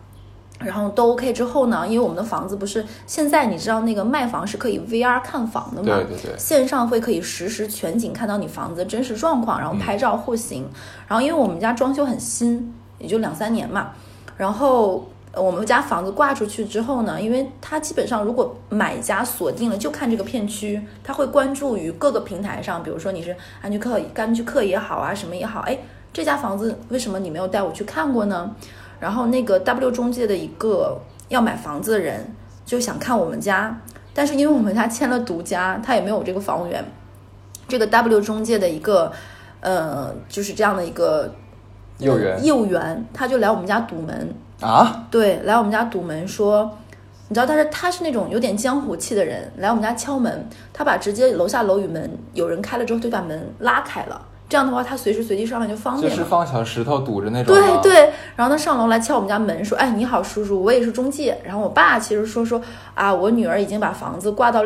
[0.58, 10.68] 然后都 OK 之后呢，因为我们的房子不是现在你知道那个卖房是可以 VR 看房的嘛，对对对线上会可以实时全景看到你房子的真实状况，然后拍照户型。
[11.06, 13.92] 然后因为我们家装修很新，也就两三年嘛，
[14.36, 25.78] 然后呃我们家房子挂出去之后呢，因为它基本上如果买家锁定了就看这个片区，他会关注于各个平台上，比如说你是安居客、安居客也好啊，什么也好，哎，
[26.12, 28.54] 这家房子为什么你没有带我去看过呢？
[28.98, 33.80] 然后那个 W 中介的一个要买房子的人就想看我们家，
[34.12, 36.84] 但是因为我们家签了独家，他也没有这个房源。
[37.68, 39.12] 这个 W 中介的一个
[39.60, 41.32] 呃，就是这样的一个
[41.98, 46.78] 业务员业务员，他就来我们家堵门，啊，对，来我们家堵门说，
[47.28, 56.16] 你知道他是他是那种有点江湖气的人，来我们家敲门，他把直接楼下楼宇门有人开了之后就把门拉开了，这样的话他随时随地上来就方便了。
[56.16, 57.54] 是放小石头堵着那种？
[57.54, 62.60] 对对，然后他上楼来敲我们家门，说：“哎，你好，叔叔，我也是中介。”然后我爸其实说说
[62.94, 64.62] 啊，我女儿已经把房子挂到，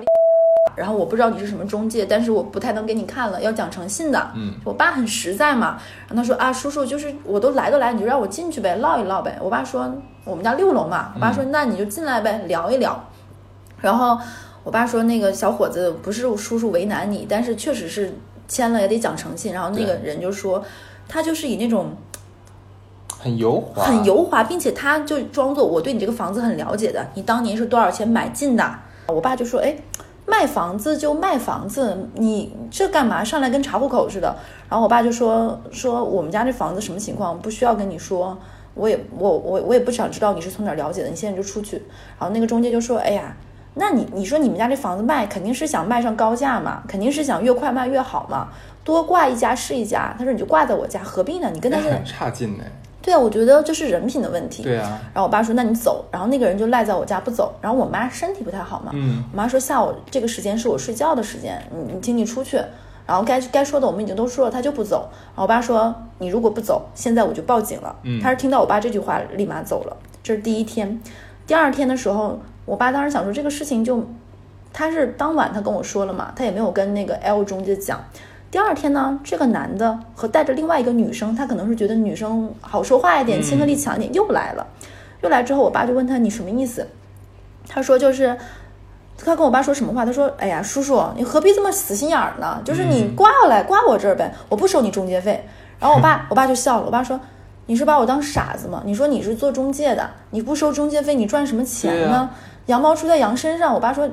[0.77, 4.31] 然后我不知道你是什么中介，但是我不太能给你看了，要讲诚信的。
[4.37, 9.37] 嗯，我爸很实在嘛，然后他说啊，叔叔，就是我都来都来，你就让我进去呗，唠一唠呗。
[9.41, 9.93] 我爸说
[10.25, 13.05] 我们家六楼嘛，我爸说、那你就进来呗，聊一聊。
[13.81, 14.17] 然后
[14.63, 18.15] 我爸说那个小伙子不是叔叔为难你，但是确实是。
[18.53, 19.55] 签了也得讲诚信。
[19.55, 20.63] 然后那个人就说，
[21.09, 21.97] 他就是以那种
[23.09, 28.79] 很油滑，很油滑，并且他就装作我对你这个房子很了解的，你当年是多少钱买进的？
[29.07, 29.75] 我爸就说，哎，
[30.27, 34.37] 卖房子就卖房子，你这干嘛上来跟查户口似的？
[34.69, 38.37] 然后我爸就说说我们家这房子什么情况，不需要跟你说，
[38.75, 41.77] 我也我我我也不想知道你是从哪儿了解的，你现在就出去。
[42.19, 43.35] 然后那个中介就说，哎呀。
[43.75, 48.49] 那你你说你们家这房子卖，肯定是想卖上高价嘛，肯定是想越快卖越好嘛，
[48.85, 50.15] 多挂一家是一家。
[50.19, 51.51] 他说你就挂在我家，何必呢？
[51.53, 52.65] 你跟他很差劲呢。
[53.01, 54.63] 对啊，我觉得这是人品的问题。
[54.63, 57.53] 对啊，然后我爸说：“那你走。”然后那个人就赖在我家不走。
[57.61, 62.61] 然后我妈身体不太好嘛，嗯，我妈说下午这个时间是我睡觉的时间，你你请你出去。
[63.05, 65.09] 然后该该说的我们已经都说了，他就不走。
[65.11, 69.97] 然后我爸说：“你如果不走，现在我就报警了。”嗯他是听到我爸这句话立马走了。
[70.23, 71.01] 这是第一天，
[71.45, 74.05] 第二天的时候，我爸当时想说这个事情就，
[74.73, 78.01] 他是当晚他跟我说了嘛，他也没有跟那个 L 中介讲。
[78.51, 84.67] 第二天呢，这个男的和带着另外一个女生，他可能是觉得女生好说话一点，嗯亲和力强一点，又来了。
[85.23, 86.87] 又来之后，我爸就问他你什么意思？
[87.69, 88.37] 他说就是，
[89.17, 90.05] 他跟我爸说什么话？
[90.05, 92.61] 他说：“哎呀，叔叔，你何必这么死心眼儿呢？
[92.65, 95.45] 就是你嗯挂来挂我这儿呗，我不收你中介费。”
[95.81, 96.87] 然后我爸， 我爸就笑了。
[96.87, 97.19] 我爸说
[97.67, 98.83] ：“你是把我当傻子吗？
[98.85, 102.29] 你说你是做中介的，你不收中介费，你赚什么钱呢？
[102.67, 104.09] 羊毛出在羊身上。”我爸说：“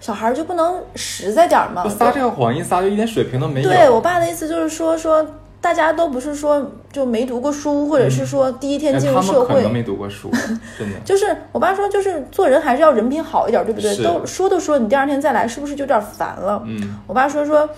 [0.00, 3.68] 小孩儿就不能实在点儿吗？”撒这个谎一撒就一点水平都没有。
[3.68, 5.26] 对我爸的意思就是说说。
[5.58, 10.30] 大家都不是说就没读过书，或者是说第一天哎进入社会，没读过书，
[10.78, 10.98] 真的。
[11.04, 13.96] 就是我爸说，就是做人还是要人品好一点，对不对？
[14.04, 16.62] 都说都说，你第二天再来，是不是就有点烦了？
[16.66, 17.68] 嗯，我爸说说，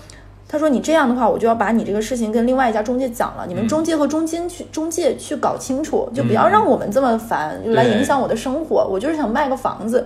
[0.49, 8.85] 他说你这样的话，我就要把你这个事情跟另外一家中介讲了，你们嗯中介和中间去中介去搞清楚，就不要让我们这么烦，就来影响我的生活。
[8.85, 10.05] 我就是想卖个房子，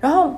[0.00, 0.34] 然后。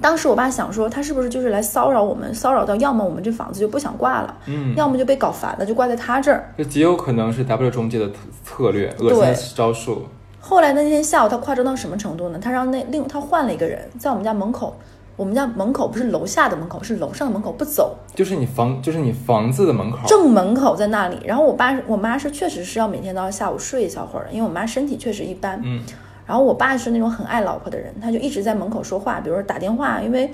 [0.00, 6.52] 当时我爸想说，他是不是就是来骚扰我们，骚扰到要么我们这房子就不想挂了，嗯要么就被搞烦了，就挂在他这儿。
[6.58, 10.02] 这极有可能是 W 中介的特策略，恶心招数。
[10.40, 12.38] 后来那天下午，他夸张到什么程度呢？
[12.42, 14.76] 他让那另他换了一个人，在我们家门口，
[15.16, 19.98] 我们家门口不是楼下的门口，是楼上的门口不走，就是你房，就是你房子的门口。
[20.06, 21.18] 正门口在那里。
[21.24, 25.60] 然后我爸我妈是确实是要每天都要下午睡一小会儿，因为我妈身体确实一般。
[25.62, 25.82] 嗯，
[26.26, 30.32] 然后我爸是那种很爱老婆的人，他就一直在门口说话，比如说打电话，因为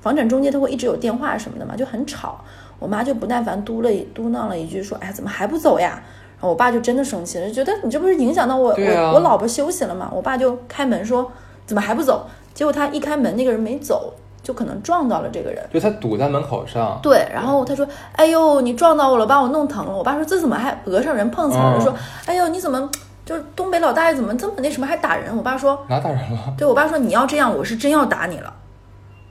[0.00, 2.42] 房产中介他会一直有电话什么的嘛，就很吵。
[2.78, 6.02] 我妈就不耐烦嘟了嘟囔了一句说：“哎，怎么还不走呀？”
[6.40, 10.10] 然后我爸就真的生气了，就觉得你这不是影响到我、啊我我老婆休息了吗？
[10.14, 11.30] 我爸就开门说
[11.70, 15.64] ：“怎么还不走？”结果他一开门，那个人没走，就可能撞到了这个人。
[15.72, 16.98] 就他堵在门口上。
[17.00, 21.94] 对，然后他说：“哎呦，你撞到我了，把我弄疼了。”我爸说：“这怎么还讹上人碰瓷儿了？”嗯说
[22.26, 22.90] ：“哎呦，你怎么
[23.24, 28.52] 就是东北老大爷怎么这么那什么还打人？”我爸说哪打人了？：“对我爸说你要这样，我是真要打你了，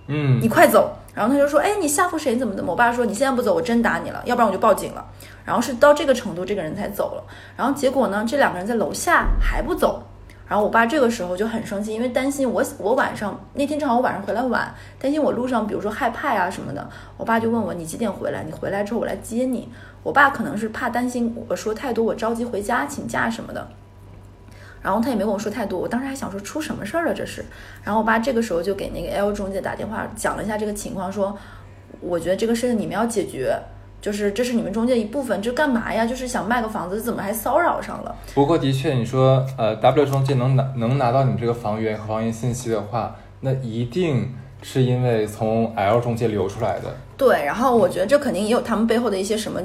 [0.08, 2.38] 嗯你，快走。”然后他就说：“哎，你吓唬谁？
[2.38, 5.06] 怎么怎么？”我爸说：“你现在不走，我真打你了，要不然我就报警了。”
[5.43, 7.23] 然后是到这个程度，这个人才走了。
[7.58, 10.02] 然后结果呢，这两个人在楼下还不走。
[10.49, 16.89] 然后我爸这个时候就很生气，因为担心我我晚上那天正好我晚上回来晚，担心我路上比如说害怕呀、什么的。
[17.17, 18.43] 我爸就问我你几点回来？
[18.43, 19.69] 你回来之后我来接你。
[20.01, 23.67] 我爸可能是怕担心我说太多，我着急回家请假什么的。
[24.81, 27.45] 然后他也没跟我说太多，我当时还想说出什么事儿了这是。
[27.83, 31.38] 然后我爸这个时候就给那个 L 中介打电话讲了一下这个情况，说
[31.99, 33.55] 我觉得这个事情你们要解决，
[34.01, 36.05] 就是这是你们中介一部分，这干嘛呀？
[36.05, 38.15] 就是想卖个房子，怎么还骚扰上了？
[38.33, 46.95] 不过的确，你说呃，W 中介能拿能拿到你们这个房源和房源信息的话，那一定是因为从 L 中介流出来的。
[47.17, 49.59] 对，然后我觉得这肯定也有他们背后的一些什么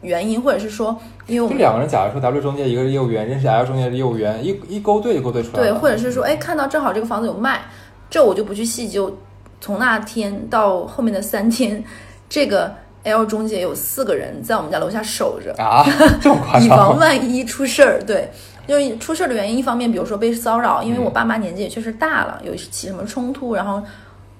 [0.00, 7.60] 原因，或者是说，因为我们就两个人，假如说 W 中介一个是业务员，认识 L 中介的业务员，一一勾兑就勾兑出来对，或者是说，哎，看到正好这个房子有卖，
[8.08, 9.14] 这我就不去细究。
[9.60, 11.84] 从那天到后面的三天，
[12.28, 15.84] 这个 L 中介有四个人在我们家楼下守着，啊，
[16.20, 16.98] 这么夸 以防？
[16.98, 18.02] 万一出事儿。
[18.02, 18.30] 对，
[18.66, 23.82] 就是出事儿的原因，一方面比如说被骚扰，因为我嗯爸妈年纪也确实大了，有起什么冲突，然后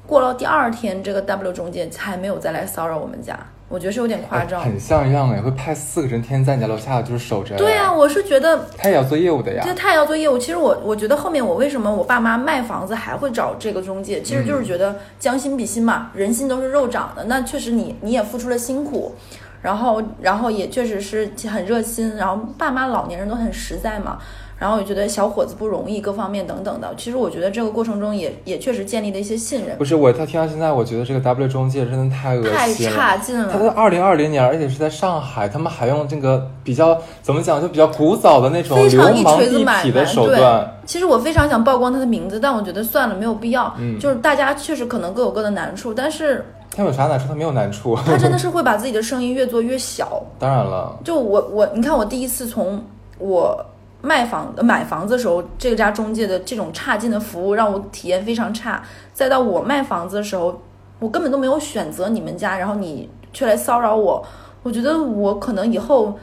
[0.07, 3.39] 过了第二天，这个 W 中介还没有再来骚扰我们家，
[3.73, 4.61] 我觉得是有点夸张。
[4.61, 7.57] 很像样哎，会派四个人天天在你家楼下就是守着。
[7.57, 9.75] 对啊，，我是觉得他也要做业务的呀这。
[9.75, 10.37] 他也要做业务。
[10.37, 17.25] 其实我我觉得后面我为什么我爸妈卖房子还会找这个中介，其实就是觉得将心比心嘛，人心都是肉长的。
[17.25, 19.15] 那确实你你也付出了辛苦，
[19.63, 24.19] 然后然后也确实是很热心，然后爸妈老年人都很实在嘛。
[24.63, 26.95] 然后也觉得小伙子不容易，各方面等等的。
[26.97, 32.57] 其实我觉得这个过程中也也确实建立了一些信任不，是我，他听到现在，我觉得这个 W 中介真的太恶心了。
[32.57, 39.91] 太差劲了他在了，二零二零年，而且是在上海，他们还用这个比较怎么讲，就比较古早的那种非常一流氓锤子买卖。
[39.91, 43.75] 的手对段。，其实我非常想曝光他的名字，但我觉得算了，没有必要。
[43.81, 47.27] 嗯就是大家确实可能各有各的难处，但是他有啥难处？
[47.27, 47.99] 他没有难处。
[48.07, 50.23] 他真的 是会把自己的声音越做越小。
[50.39, 52.81] 当然了，就我我你看我第一次从
[53.19, 53.59] 我
[54.03, 58.83] 卖房买房子的时候，这家中介的这种差劲的服务让我体验非常差，
[59.15, 60.61] 再到我卖房子的时候，
[60.99, 64.23] 我根本都没有选择你们家，然后你却来骚扰我，
[64.63, 66.19] 我觉得我可能以后。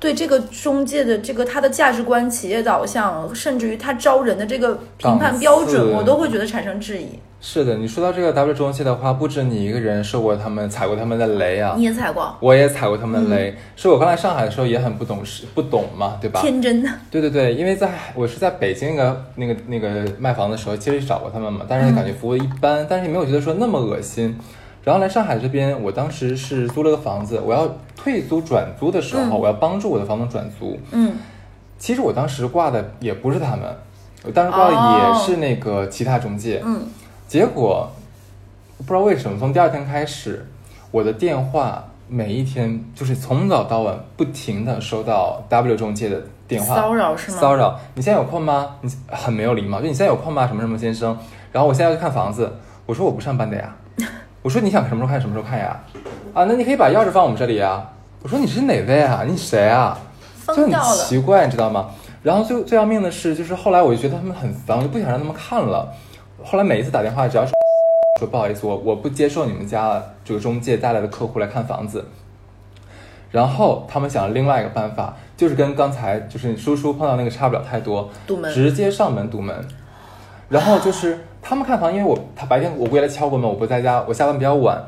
[0.00, 7.06] 对这个中介的这个他的价值观、企业导向，甚至于他招人的这个评判标准，我都会觉得产生质疑。
[7.40, 13.56] 是的，你说到这个 W 中介的话，不止你一个人受过他们踩过他们的雷啊你，也踩过，我也踩过他们的雷。
[13.76, 16.40] 是我刚来上海的时候也很不懂事，不懂嘛，对吧？
[16.40, 16.90] 天真的。
[17.10, 24.36] 对对对，因为在我是在北京那个那个那个卖房的时候，其实找过他们嘛，但是感觉服务一般，但是也没有觉得说那么恶心。
[24.88, 30.80] 然后来上海这边，我当时是租了个房子，我要退租转租的时候，嗯我要帮助我的房东转租。
[30.92, 31.14] 嗯，
[31.78, 33.64] 其实我当时挂的也不是他们，
[34.24, 36.62] 我当时挂的也是那个其他中介。
[36.64, 36.86] 嗯，
[37.26, 37.86] 结果
[38.78, 40.46] 不知道为什么，从第二天开始，
[40.90, 48.76] 我的电话每一天就是从早到晚不停的收到 W 中介的电话骚扰是吗骚扰，你现在有空吗？
[48.80, 50.46] 你很没有礼貌，就你现在有空吗？
[50.46, 51.14] 什么什么先生？
[51.52, 52.50] 然后我现在要去看房子，
[52.86, 53.76] 我说我不上班的呀。
[54.48, 55.78] 我说你想什么时候看什么时候看呀？
[56.32, 57.86] 啊，那你可以把钥匙放我们这里呀。
[58.22, 59.22] 我说你是哪位啊？
[59.28, 59.98] 你谁啊？
[60.46, 60.72] 就很。
[60.96, 61.90] 奇怪，你知道吗？
[62.22, 65.92] 然后最最要命的是，就是后来我就觉得他们很烦，我就不想让他们看了。
[66.42, 67.52] 后来每一次打电话，只要是
[68.18, 72.08] 说不好意思，我我不接受你们家这个中介带来的客户来看房子。
[73.30, 79.62] 然后他们想了另外一个办法，就是跟刚才就是你叔叔碰到那个差不了太多，堵门直接上门堵门。
[80.48, 84.82] 然后就是他们看房，因为我他白天我过来敲过门，我不在家，我下班比较晚，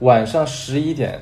[0.00, 1.20] 晚上十一点，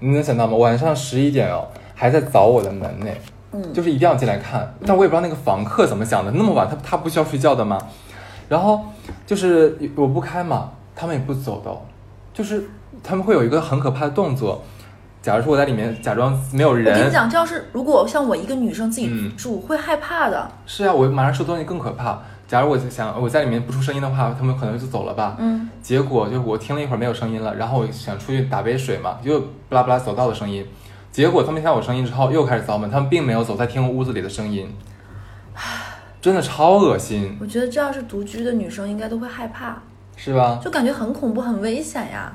[0.00, 0.56] 你能想到吗？
[0.56, 3.10] 晚上十一点哦，还在凿我的门呢，
[3.52, 4.74] 嗯就是一定要进来看。
[4.86, 7.78] 但我也不知道那个房客怎么想的，那么晚他他不需要睡觉的吗？
[8.48, 8.80] 然后
[9.26, 11.80] 就是我不开嘛，他们也不走的哦，
[12.34, 12.68] 就是
[13.02, 14.62] 他们会有一个很可怕的动作。
[15.22, 20.50] 假如说我在里面假装没有人我跟你，讲，这要是如果像我一个女生自己嗯住，会害怕的。
[20.66, 22.20] 是啊，我马上说东西更可怕。
[22.52, 25.36] 假如我想我在里面不出声音的话，他们可能就走了吧。
[25.38, 30.66] 嗯，结果就我听了一会儿没有声音了，然后我想出去打杯水嘛，又巴拉巴拉走道的声音。
[31.10, 34.68] 结果他们听到我声音之后又开始凿门，他们并没有走，在听屋子里的声音，
[36.20, 39.80] 真的超恶心，我觉得这要是独居的女生，应该都会害怕，
[40.14, 40.60] 是吧？
[40.62, 42.30] 就感觉很恐怖、很危险呀。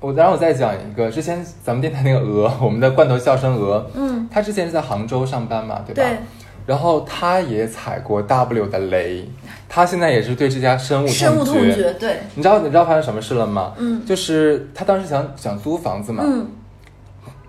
[0.00, 6.02] 我然后我再讲一个，之前咱们电台那个鹅，我们的罐头笑声鹅，嗯，他之前是在杭州上班嘛，对吧？
[6.02, 6.18] 对。
[6.66, 9.28] 然后他也踩过 W 的雷，
[9.68, 11.92] 他现在也是对这家深恶深恶痛绝。
[11.94, 13.72] 对，你知道你知道发生什么事了吗？
[13.78, 16.46] 嗯就是他当时想想租房子嘛，嗯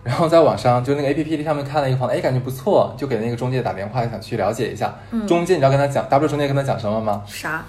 [0.04, 4.94] 然后在网上就那个 A P P 上面看了一个房子，哎，感觉不错，就给那个中介打电话想去了解一下。
[5.12, 7.22] 嗯中介你知道跟他讲 W 中介跟他讲什么吗？
[7.26, 7.64] 啥？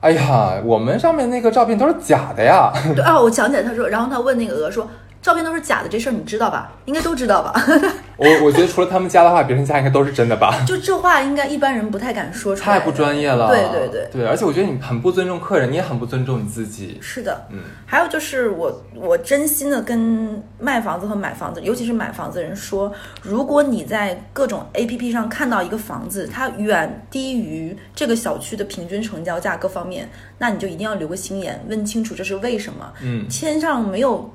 [0.00, 2.72] 哎呀，我们上面那个照片都是假的呀。
[2.96, 4.88] 对啊，我想起来，他说，然后他问那个鹅说，
[5.22, 6.72] 照片都是假的，这事儿你知道吧？
[6.86, 7.52] 应该都知道吧？
[8.16, 10.54] 我我觉得除了他们家的话，别人家应该都是真的吧。
[10.66, 12.78] 就这话，应该一般人不太敢说出来。
[12.78, 13.48] 太不专业了。
[13.48, 16.98] 对对对，对，而且我觉得你很不尊重客人，你也很不尊重你自己。
[17.00, 17.46] 是的。
[17.50, 32.92] 嗯，还有就是我我真心的跟卖房子和买房子，尤其是买房子的人说，如果你在各种 A P P 上看到一个房子，它远低于这个小区的平均成交价各方面，那你就一定要留个心眼，问清楚这是为什么。
[33.02, 34.30] 嗯，天上没有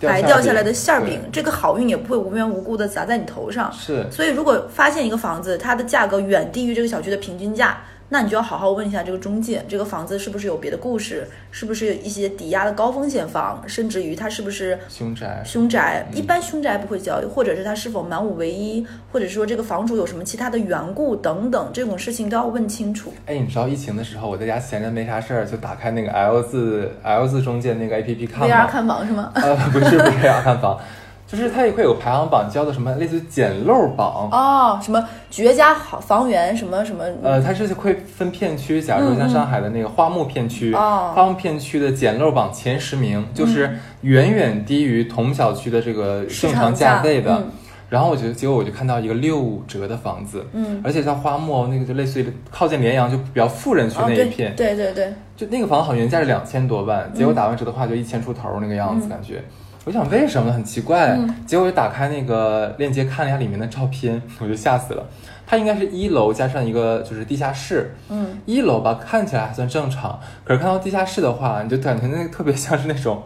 [0.00, 3.72] 白掉下来的馅儿饼，这个好运也不会无缘无故的砸在你头上。
[3.72, 7.78] 是所以，如果发现一个房子，它的价格远低于这个小区的平均价，
[8.08, 15.42] 那你就要好好问一下这个中介，这个房子是不是有别的故事，是不是有一些抵押的高风险房，甚至于它是不是凶宅。
[15.44, 16.06] 凶宅。
[16.12, 23.12] 一般凶宅不会交易，或者是它是否满五唯一，或者说这个房主有什么其他的缘故等等，这种事情都要问清楚。
[23.26, 28.68] 哎，你知道疫情的时候，我在家闲着没啥事儿，就打开那个 L 字 L 字中介那个 A P P 看 VR。
[28.68, 29.32] 看房是吗？
[29.34, 30.78] 呃，不是不是 VR 看房，
[31.26, 34.28] 就是它也会有排行榜，叫做什么类似于捡漏榜。
[34.30, 47.42] 哦，什么绝佳好房源，什么什么，呃，它是会分片区，假如说像上海的那个花木片区，哦花木片区的捡漏榜前十名，就是远远低于同小区的这个正常价位的。
[47.88, 59.08] 然后我就结果我就看到一个六五折的房子，嗯，而且像花木那个就类似于靠近联阳就比较富人区那一片，对对对，就那个房好像原价是两千多万，结果打完折的话就一千出头那个样子，嗯。
[59.08, 59.44] 感觉。
[59.86, 65.06] 我想为什么很奇怪，嗯结果就打开那个链接看了一下里面的照片， 我就吓死了。
[65.46, 73.22] 它应该是一楼加上一个就是地下室，嗯，一楼吧看起来还算正常，可是看到地下室的话，你就感觉那个特别像是那种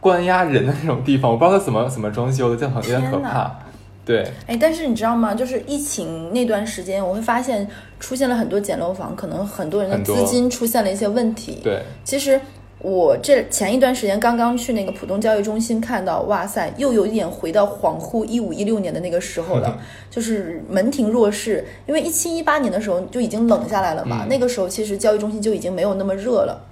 [0.00, 3.58] 关押人的那种地方，我不知道它怎么怎么装修的，就很有点可怕。
[4.06, 5.34] 对，哎，但是你知道吗？
[5.34, 7.66] 就是疫情那段时间，我会发现
[7.98, 11.60] 出现了很多简陋房，可能很多人的资金出现了一些问题。
[11.62, 12.38] 对，其实
[12.84, 19.78] 我这前一段时间刚刚去那个浦东交易中心，看到，哇塞，又有一点回到恍惚一五一六年的那个时候了，
[20.10, 21.64] 就是门庭若市。
[21.86, 26.62] 因为一七一八年的时候就已经冷下来了嘛，那个时候其实交易中心就已经没有那么热了。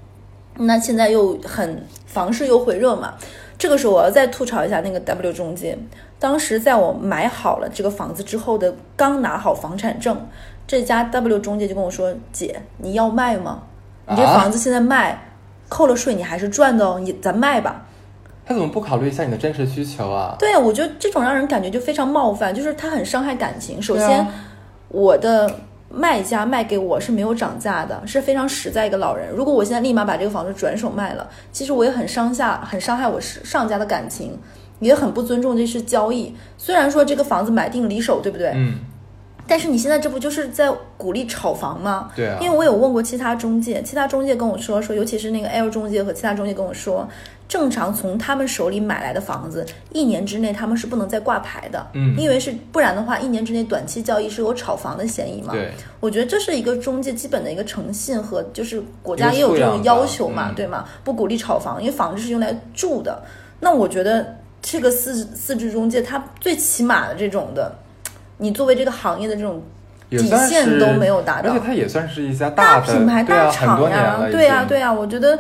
[0.58, 3.14] 那现在又很房市又回热嘛，
[3.56, 5.78] 这个时候我要再吐槽一下那个 W 中介。
[6.18, 10.28] 当时在我买好了这个房子之后的，刚拿好房产证，
[10.66, 13.62] 这家 W 中介就跟我说：“姐，你要卖吗？
[14.06, 15.28] 你这房子现在卖。”
[15.72, 17.86] 扣了税，你还是赚的哦，你咱卖吧。
[18.44, 20.36] 他怎么不考虑一下你的真实需求啊？
[20.38, 23.80] 对啊，我觉得这种让人感觉就非常冒犯，就是他很伤害感情。
[23.80, 24.26] 首先，
[24.88, 25.50] 我的
[25.88, 29.30] 卖家卖给我是没有涨价的，是非常实在一个老人。
[29.30, 34.38] 如果我现在立马把这个房子转手卖了，其实我也很伤下，很伤害我上家的感情，
[34.80, 36.34] 也很不尊重这是交易。
[36.58, 38.52] 虽然说这个房子买定离手，对不对？
[38.54, 38.74] 嗯。
[39.46, 42.10] 但是你现在这不就是在鼓励炒房吗？
[42.14, 47.06] 对啊，因为我有问过其他中介，其他中介跟我说说，尤其是那个 L 中介和其他中介跟我说，
[47.48, 55.52] 正常从他们手里买来的房子，一年之内他们是不能再挂牌的，嗯，因为是不然的话，一年之内短期交易是有炒房的嫌疑嘛。
[55.52, 60.84] 对，我觉得这是一个中介基本的一个诚信和就是国家也有这种要求嘛，对吗？
[61.04, 63.22] 不鼓励炒房，因为房子是用来住的。
[63.60, 67.74] 那我觉得这个四四支中介，他最起码的这种的。
[68.38, 69.62] 你作为这个行业的这种
[70.10, 70.18] 底
[70.48, 75.38] 线都没有达到，而且它也算是一家大品牌大厂呀，对呀对呀，我觉得。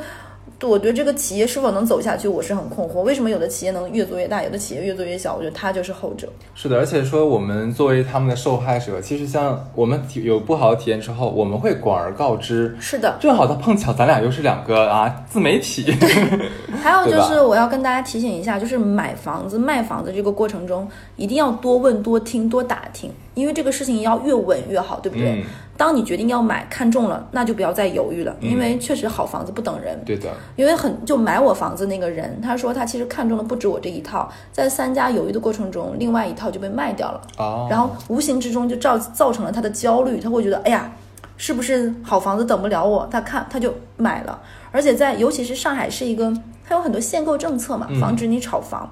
[0.68, 3.00] 我觉得这个企业是否能走下去，我是很困惑。
[3.02, 5.34] 为什么有的企业能越做越大，有的企业越做越小？
[5.34, 6.28] 我觉得它就是后者。
[6.54, 12.76] 是的，而且说我们作为他们的受害者，其实像我们体有不好的体验之后，我们会广而告之。
[12.80, 15.92] 是的，正好他碰巧咱俩又是两个啊自媒体。
[16.82, 25.44] 还有就是我要跟大家提醒一下，就是买房子、卖房子这个过程中，一定要多问、多听、多打听，因为这个事情要越稳越好，对不对？
[25.76, 29.98] 当你决定要买看中了，那就不要再犹豫了，因为确实好房子不等人。
[30.04, 37.20] 对的，因为很就买我房子那个人，他说他其实看中的不止我这一套，在三家犹豫的过程中，另外一套就被卖掉了。
[37.38, 40.92] 哦，然后无形之中就造造成了他的焦虑，他会觉得哎呀，
[41.36, 43.08] 是不是好房子等不了我？
[43.10, 46.32] 他看他就买了，而且在尤其是上海是一个，
[46.68, 48.88] 它有很多限购政策嘛，防止你炒房，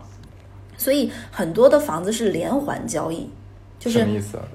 [0.77, 3.31] 所以很多的房子是连环交易，
[3.79, 4.05] 就是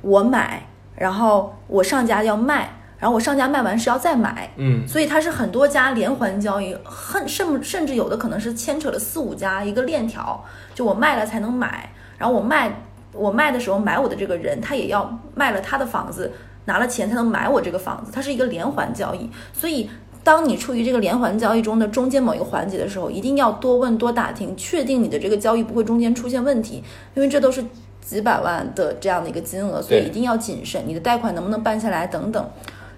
[0.01, 0.67] 我买。
[0.95, 10.43] 然后我上家要卖，然后我上家卖完是要再买，嗯，所以它是很多家连环交易，很甚甚至有的可能是牵扯了四五家一个链条，
[10.73, 12.81] 就我卖了才能买，然后我卖
[13.11, 16.31] 我卖的时候买我的这个人他也要卖了他的房子
[16.63, 19.89] 拿了钱才能买我这个房子，它是一个连环交易，所以
[20.23, 26.81] 当你处于这个连环交易中的中间某一个环节的时候，一定要多问多打听，确定你的这个交易不会中间出现问题，
[27.13, 27.63] 因为这都是。
[28.05, 30.83] 几百万的这样的一个金额，所以一定要谨慎。
[30.85, 32.49] 你的贷款能不能办下来等等。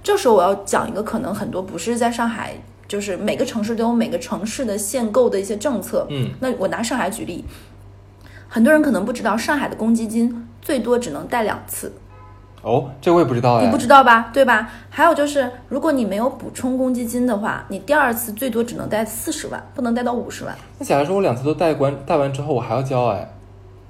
[0.03, 2.53] 这时候我要讲一个可能很多不是在上海，
[2.89, 6.05] 就是每个城市都有每个城市的限购的一些政策。
[6.09, 7.45] 嗯，那我拿上海举例，
[8.49, 11.93] 很多人可能不知道，上海的公积金最多只能贷两次。
[12.61, 14.29] 哦，这我也不知道你不知道吧？
[14.33, 14.69] 对吧？
[14.89, 20.53] 还有就是，如果你没有补充公积金的话，你第二次最多只能贷四十万，不能贷到五十万。
[20.77, 23.29] 那假如说我两次都贷完，贷完之后我还要交哎，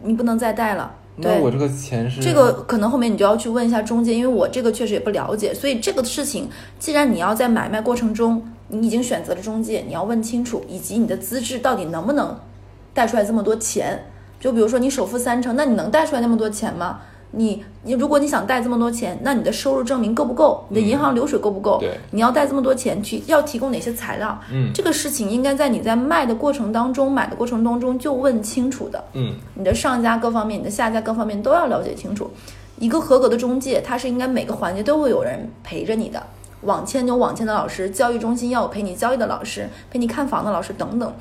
[0.03, 0.91] 你不能再贷了。
[1.19, 6.47] 那我这个钱是这个，可能后面你就要去问一下中介，因为我这个确实也不了解，所以这个事情，
[6.77, 12.39] 既然你要在买卖过程中，你已经选择了中介，你要问清楚，以及你的资质到底能不能
[12.93, 14.05] 贷出来这么多钱。
[14.39, 16.99] 就比如说你首付三成，那你能贷出来那么多钱吗？
[17.31, 20.65] 你你，如果你想贷这么多钱，那你的收入证明够不够？
[20.69, 21.77] 你的银行流水够不够？
[21.79, 24.39] 对，你要贷这么多钱去，要提供哪些材料？
[24.51, 29.03] 嗯，这个事情应该在你在卖的过程当中、买的过程当中就问清楚的。
[29.13, 32.31] 嗯，你的上家各方面、你的下家各方面都要了解清楚。
[32.79, 36.21] 一个合格的中介，他是应该每个环节都会有人陪着你的。
[36.61, 41.13] 网签有网签的老师，交易中心要有陪你交易的老师，陪你看房的老师等等。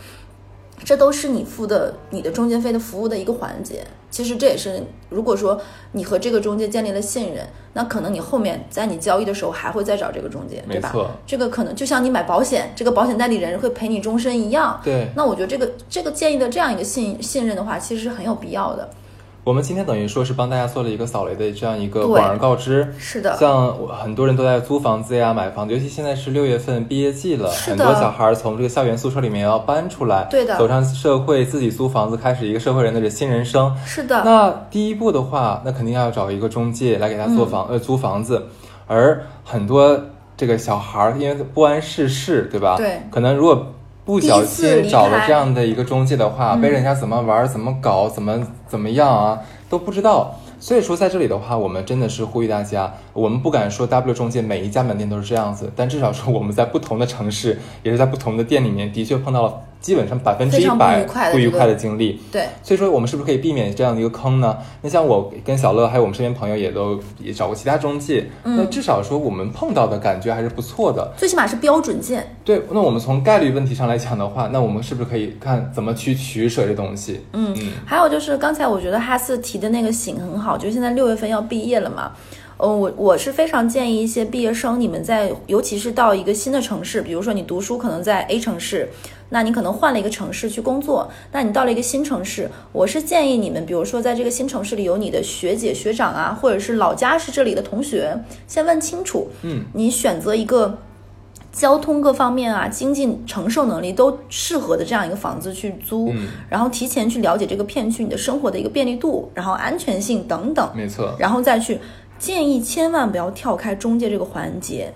[0.84, 3.84] 这都是你付的你的中介费的服务的一个环节。
[4.10, 5.60] 其实这也是，如果说
[5.92, 10.94] 你和这个中介建立了信任，那可能你后面在你交易的时候还会再找这个中介，对吧？
[11.26, 14.80] 这个可能就像你买保险，这个保险代理人会陪你终身一样。
[14.82, 15.08] 对。
[15.16, 18.88] 那我觉得这个这个建议的这样一个信信任的话，其实是很有必要的。
[19.46, 23.36] 我们今天等于说是帮大家做了一个扫雷的这样一个广而告之，是的。
[23.36, 33.72] 像很多人都在租房子呀、买房子，尤其现在是六月份毕业季了，很多小孩从这个校园宿舍里面要搬出来，对的，走上社会，自己租房子，开始一个社会人的这新人生。
[33.84, 34.20] 是的。
[34.24, 38.48] 那第一步的话，那肯定要找一个中介来给他做房呃租房子，
[38.88, 39.96] 而很多
[40.36, 42.74] 这个小孩儿因为不谙世事，对吧？
[42.76, 43.00] 对。
[43.12, 43.74] 可能如果。
[44.06, 50.36] 不小心找了这样的一个中介的话，被人家怎么玩、怎么搞、怎么怎么样啊，都不知道。
[50.60, 62.20] 所以说，在这里的话，我们真的是呼吁大家，我们不敢说 W 中介每一家门店都是这样子，但至少说我们在不同的城市，也是在不同的店里面，的确碰到了基本上百分之一百不愉快的经历。
[62.30, 64.56] 对，所以说，我们是不是可以避免这样的一个坑呢？
[64.82, 71.12] 那像我跟小乐还有我们身边朋友也都也找过其他中介，嗯那至少说我们碰到的感觉还是不错的。
[71.16, 72.36] 最起码是标准件。
[72.44, 77.20] 对，那我们从概率问题上来讲的话，那我们是不是可以看怎么去取舍这东西？
[77.32, 77.54] 嗯，
[77.84, 82.12] 还有就是刚才我觉得哈斯提的那个醒很好，就是现在六月份要毕业了嘛。
[82.58, 88.88] 呃，我我是非常建议一些毕业生，你们在尤其是到一个新的城市，比如说你读书可能在 A 城市，
[89.28, 100.78] 那你可能换了一个城市去工作，那你到了一个新城市，我是建议你们，比如说在这个新城市里有你的学姐学长啊，或者是老家是这里的同学，先问清楚，嗯，你选择一个。
[101.52, 111.78] 交通各方面啊，经济承受能力都适合的这样一个房子去租，嗯然后提前去了解这个片区你的生活的一个便利度，然后安全性等等，没错，然后再去
[112.18, 114.92] 建议千万不要跳开中介这个环节，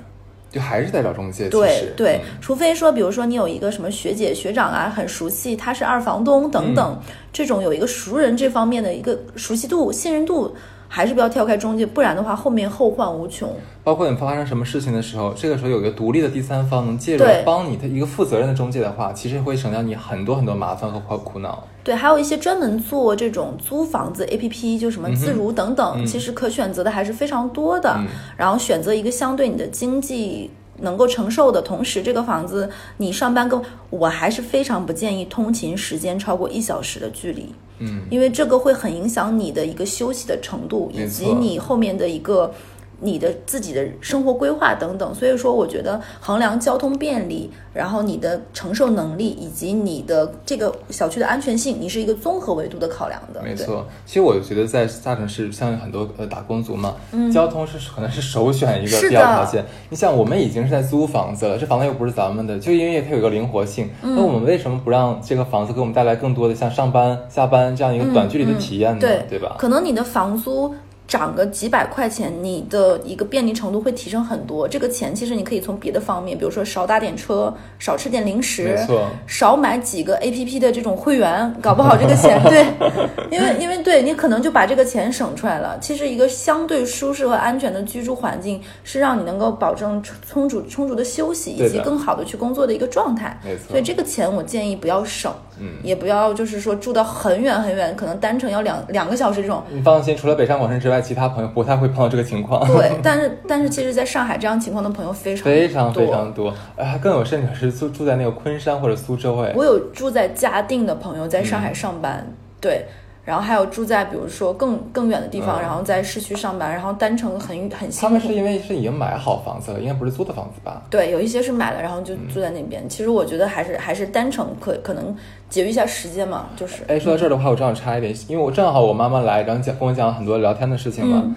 [0.51, 1.49] 就还是在找中介。
[1.49, 10.55] 对对嗯，除非说，比如说你有一个什么学姐学长啊，很熟悉，他是二房东等等，嗯这种有一个熟人这方面的一个熟悉度、信任度，
[10.93, 13.49] 还是不要跳开中介，不然的话后面后患无穷。
[13.84, 21.62] 包括你发生什么事情的时候，这个时候有一个独立的第三方能介入帮你的一个负责任的中介的话，其实会省掉你很多很多麻烦和苦苦恼。
[21.84, 27.95] 对，还有一些专门做这种租房子 APP，就什么自如等等，嗯其实可选择的还是非常多的。
[27.97, 42.55] 嗯然后选择一个相对你的经济能够承受的同时，这个房子你上班跟我还是非常不建议通勤时间超过一小时的距离，嗯，因为这个会很影响你的一个休息的程度，以及你后面的一个。
[43.01, 53.43] 你的自己的生活规划等等，所以说我觉得衡量交通便利，然后你的承受能力以及你的这个小区的安全性，你是一个综合维度的考量的。
[53.43, 53.87] 没错。
[54.05, 56.95] 其实我觉得在大城市，像很多呃打工族嘛，
[57.33, 59.65] 交通是可能是首选一个必要条件。
[59.89, 63.89] 你想，我们已经是在租房子了，这房子又不是咱们的，就因为它有一个灵活性。
[64.03, 68.99] 嗯那我们为什么不让这个房子给我们带来更多的像上班、下班这样一个短距离的体验呢？
[69.01, 69.57] 对对吧？
[69.59, 70.75] 可能你的房租
[71.11, 74.69] 涨个几百块钱，你的一个便利程度会提升很多。
[74.69, 78.79] 这个钱其实你可以从别的方面，比如说少打点车，少吃点零食
[79.27, 82.65] 少买几个 A P P 的这种会员，搞不好这个钱对，
[83.29, 85.77] 因为因为对你可能就把这个钱省出来了。
[85.81, 93.37] 其实一个相对舒适和安全的居住环境，是让你能够保证充足充足的休息，以及更好的去工作的一个状态。
[93.69, 95.69] 所以这个钱我建议不要省，嗯。
[95.83, 99.63] 也不要就是说住到很远很远，可能单程要两两个小时这种。
[99.71, 102.67] 你放心，除了北上广深之外，其他朋友不太会碰到这个情况。
[102.67, 111.63] 对， 但是但是其实在上海这样情况的朋友非常非常多非常多，呃，还更有甚者是住住在那个昆山或者苏州哎，我有住在嘉定的朋友在上嗯。
[111.63, 112.27] 海上班，
[112.61, 112.87] 对，
[113.31, 118.14] 然后还有住在比如说更更远的地方，嗯然后在市区上班，然后单程很很他辛苦。
[118.14, 120.83] 们是因为是已经买好房子了，应该不是租的房子吧？
[120.91, 122.89] 对，有一些是买了，然后就嗯住在那边。
[122.89, 125.16] 其实我觉得还是还是单程可可能
[125.49, 131.22] 节约一下时间嘛，就是哎，说到这儿的话，我正好插一点，因为我正好我妈妈来，然后讲跟我讲很多聊天的事情嘛。
[131.24, 131.35] 嗯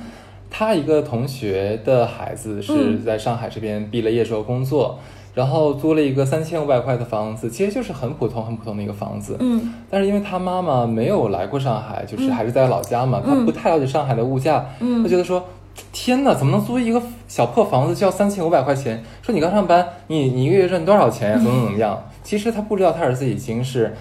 [0.56, 5.00] 她一个同学的孩子是在上海这边毕了业之后工作，
[5.34, 9.38] 然后租了一个三千五百块的房子，其实就是很普通很普通的一个房子。
[9.40, 15.44] 嗯但是因为他妈妈没有来过上海，就是还是在老家嘛，他不太了解上海的物价，嗯他觉得说。
[15.92, 19.04] 天哪，怎么能租一个小破房子就要三千五百块钱？
[19.24, 21.38] 说你刚上班，你你一个月挣多少钱呀？
[21.38, 22.00] 怎么怎么样？
[22.22, 23.92] 其实他不知道，他儿子已经是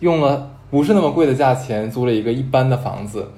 [0.00, 3.28] 用了不是那么贵的价钱租了一个一般的房子。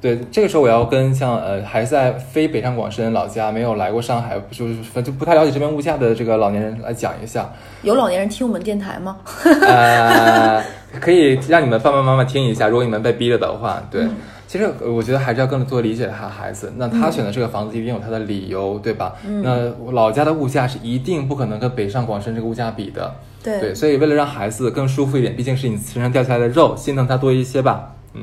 [0.00, 7.50] 对，这个时候我要跟像呃还在非北上广深老家没有来过上海，就是就不太了解这边物价的这个老年人来讲一下。
[7.82, 9.18] 有老年人听我们电台吗？
[9.44, 10.62] 呃，
[11.00, 14.02] 可以让你们爸爸妈妈听一下，如果你们被逼了的话，对。
[14.02, 14.16] 嗯
[14.50, 16.72] 其实呃我觉得还是要更多理解他孩子。
[16.76, 19.14] 那他选择这个房子一定有他的理由，对吧？
[19.24, 23.14] 嗯那老家的物价是一定不可能跟北上广深这个物价比的。
[23.44, 27.94] 对对，所以为了让孩子更舒服一点，毕竟是你身上掉下来的肉，心疼他多一些吧。
[28.14, 28.22] 嗯，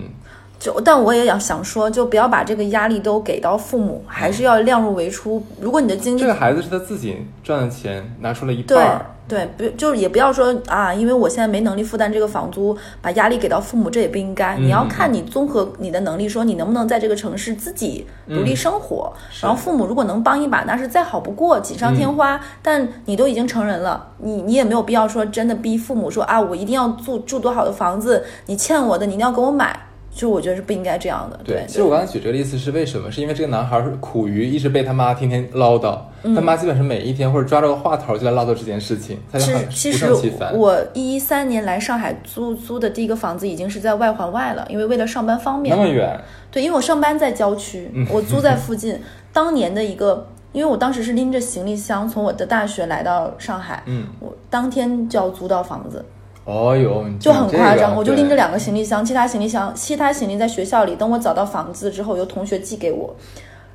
[0.60, 5.44] 就但我也要想说，就不要把这个压力都给到父母，还是要量入为出。
[5.62, 9.06] 如果你的经济这个孩子是他自己赚的钱，拿出了一半对儿。
[9.28, 14.56] 对，不就是也不要说啊，因为我现在没能力负担这个房租，把压力给到父母，这也不应该。
[14.58, 19.12] 你要嗯看你综合你的能力，说你能不能在这个城市自己独立生活。
[19.14, 22.40] 嗯然后父母如果能帮一把，那是再好不过，锦上添嗯花。
[22.62, 29.78] 但你都已经成人了，你你也没有必要说真的逼父母说啊，我一定要住住多好的房子，你欠我的你一定要给我买。
[30.18, 31.40] 就我觉得是不应该这样的。
[31.44, 33.12] 对，其实我刚才举这个例子是为什么？
[33.12, 36.00] 是因为这个男孩是苦于一直被他妈天天唠叨，
[36.36, 40.08] 他妈基本上每一天或者抓着个话头就在唠叨这件事情，他就是很其实。
[40.56, 45.76] 我一三年来上海租租的第一个房子已经是在外环外了，因为为了上班方便。
[45.76, 49.00] 那么远，对，因为我上班在郊区，我租在附近。
[49.32, 56.04] 当年的一个，因为我当时是拎着行李箱从我的大学来到上海，嗯，我当天就要租到房子，
[56.48, 57.94] 哦哟，就很夸张。
[57.94, 63.14] 我就拎着两个行李箱，其他行李箱其他行李在学校里，等我找到房子之后，由同学寄给我。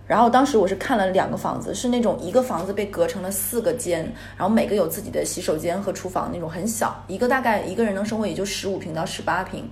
[0.06, 4.00] 然后当时我是看了两个房子，是那种一个房子被隔成了四个间，
[4.38, 9.70] 然后每个有自己的洗手间和厨房那种很小，一个大概一个人能生活也就十五平到十八平。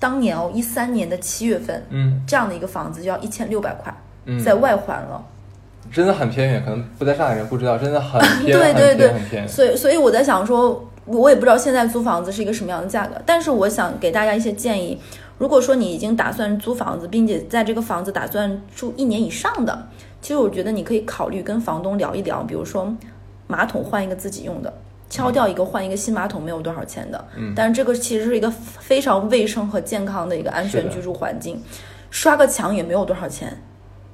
[0.00, 3.94] 当年哦，一三年的七月份，嗯，这样的一个房子就要一千六百块，
[4.26, 5.24] 嗯在外环了。
[5.92, 9.46] 真的很偏远，可能不在上海人不知道，真的很偏， 对对对。
[9.46, 14.98] 所以所以我在想说，我也不知道现在租房子是一个什么样的价格，但是我想给大家一些建议。
[15.36, 19.88] 如果说你已经打算租房子，并且在这个房子打算住一年以上的，
[20.22, 22.94] 其实我觉得你可以考虑跟房东聊一聊，比如说
[23.48, 24.72] 马桶换一个自己用的，
[25.10, 31.60] 敲掉一个换一个新马桶没有多少钱的，嗯但是这个其实是一个非常卫生和健康的一个安全居住环境，
[32.10, 33.60] 刷个墙也没有多少钱。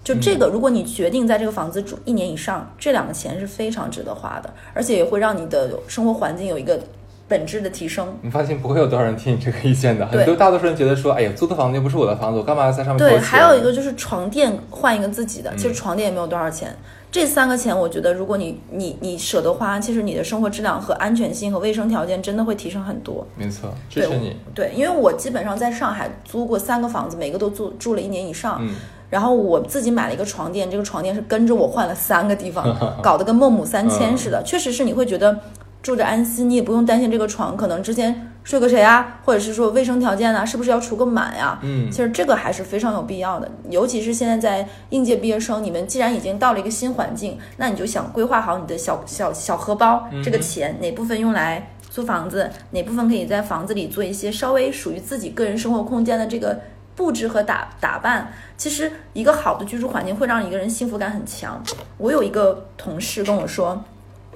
[0.02, 6.80] 就这个，如果你决定在这个房子住一年以上，这两个钱是非常值得花的，而且也会让你的生活环境有一个
[7.28, 8.08] 本质的提升。
[8.22, 10.06] 你放心，不会有多少人听你这个意见的。
[10.06, 16.74] 对很多大多数人觉得说，哎呀，租的房子又不是我的房子，我干嘛要在上面掏对，还有一个就是床垫换一个自己的，其实嗯床垫也没有多少钱。
[17.12, 23.26] 这三个钱，我觉得如果你你你舍得花，其实你的生活质量和安全性和卫生条件真的会提升很多。
[23.36, 24.36] 没错，支对持你。
[24.54, 28.58] 对，因为我基本上在上海租过三个房子，每个都住住了一年以上。
[28.60, 28.76] 嗯，
[29.10, 32.64] 然后我自己买了一个床垫，这个床垫是跟着我换了三个地方，
[33.02, 34.42] 搞得跟孟母三迁似的。
[34.44, 35.38] 确实是你会觉得
[35.82, 41.90] 住着安心，你也不用担心这个床可能之前睡过谁啊，或者是说卫生条件啊，是不是要除个螨呀、嗯。
[41.90, 56.60] 其实这个还是非常有必要的，尤其是现在在应届毕业生，你们既然已经到了一个新环境，那你就想规划好你的小小小荷包，这个钱哪部分用来租房子，哪部分可以在房子里做一些稍微属于自己个人生活空间的这个
[57.00, 58.30] 布置和打打扮。
[58.58, 61.58] 其实一个好的居住环境会让一个人幸福感很强。
[61.96, 63.82] 我有一个同事跟我说。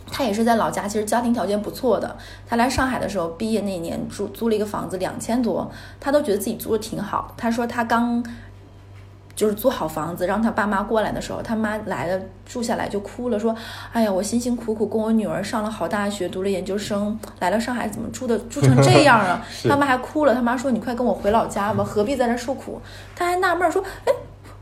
[0.07, 2.15] 他也是在老家，其实家庭条件不错的。
[2.47, 7.35] 他来上海的时候，毕业那年租租了一个房子，两千多，他都觉得自己租的挺好。
[7.39, 8.23] 他说他刚
[9.35, 13.55] 就是租好房子，让他爸妈过来的时候，他妈来了住下来就哭了，说
[13.93, 19.45] ：“哎呀，我辛辛苦苦供我女儿上了好大学，读了研究生，来了上海怎么住的住成这样啊？
[19.51, 22.81] ”是他妈还哭了，他妈说：“你快跟我回老家吧，何必在这受苦？”
[23.17, 24.13] 他还纳闷儿说：“哎。”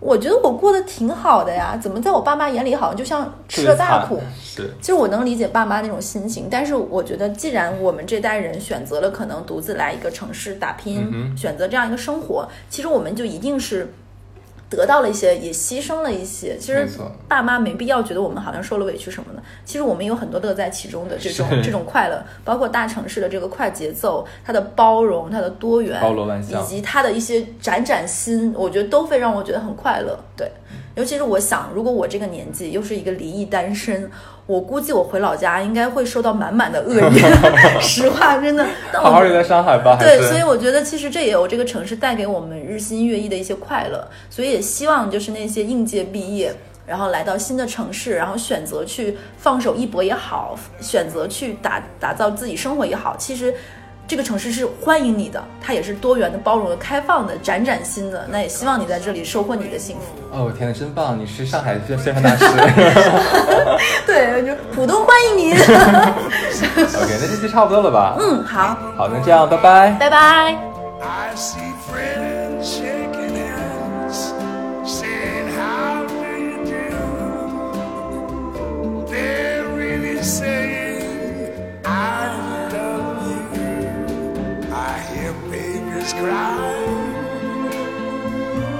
[0.04, 4.20] 我觉得我过得挺好的呀，怎么在我爸妈眼里好像就像吃了大苦？
[4.42, 13.94] 是其实我能理解爸妈那种心情，但是我觉得，既然我们这代人选择了可能独自来一个城市打拼，嗯选择这样一个生活，其实我们就一定是
[14.76, 16.56] 得到了一些，也牺牲了一些。
[16.58, 16.88] 其实
[17.28, 26.62] 爸妈没必要觉得我们好像受了委屈什么的，其实我们有很多乐在其中的这种这种快乐，包括大城市的这个快节奏，它的包容，它的多元，包罗万象。
[26.62, 30.18] 以及它的一些崭崭新，我觉得都会让我觉得很快乐。
[30.36, 30.50] 对，
[30.94, 34.10] 尤其是我想，如果我这个年纪又是一个离异单身，
[34.46, 37.18] 我估计我回老家应该会受到满满的恶意。
[37.80, 38.66] 实话，真的。
[38.92, 46.52] 但我好好留在上海吧，对，所以我觉得其实这也有这个城市带给我们日新月异的一些快乐，所以也希望就是那些应届毕业，
[46.86, 53.54] 然后来到新的城市，然后选择去放手一搏也好，选择去打打造自己生活也好，其实。
[54.06, 58.26] 这个城市是欢迎你的，它也是多元的、包容的、开放的、崭崭新的。
[58.30, 60.02] 那也希望你在这里收获你的幸福。
[60.36, 61.18] 哦，天呐，真棒！
[61.18, 62.44] 你是上海宣宣传大师。
[64.06, 65.52] 对，就浦东欢迎你。
[65.54, 68.16] OK，那这期差不多了吧？
[68.20, 69.96] 嗯，好，好，那这样，拜拜。
[69.98, 70.58] 拜拜。
[71.00, 72.41] I see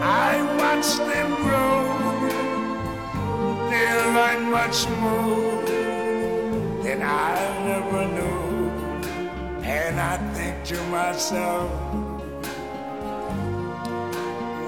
[0.02, 1.82] I watch them grow.
[3.70, 5.62] They learn much more
[6.82, 7.36] than I
[7.76, 8.70] ever knew.
[9.64, 11.70] And I think to myself,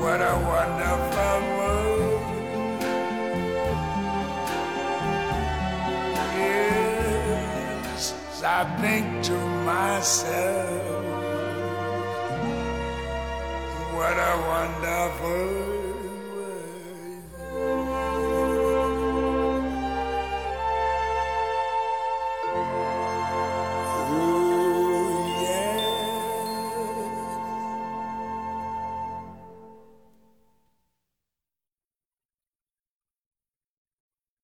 [0.00, 2.22] what a wonderful world.
[6.36, 8.14] Yes,
[8.44, 11.03] I think to myself,
[13.96, 15.83] what a wonderful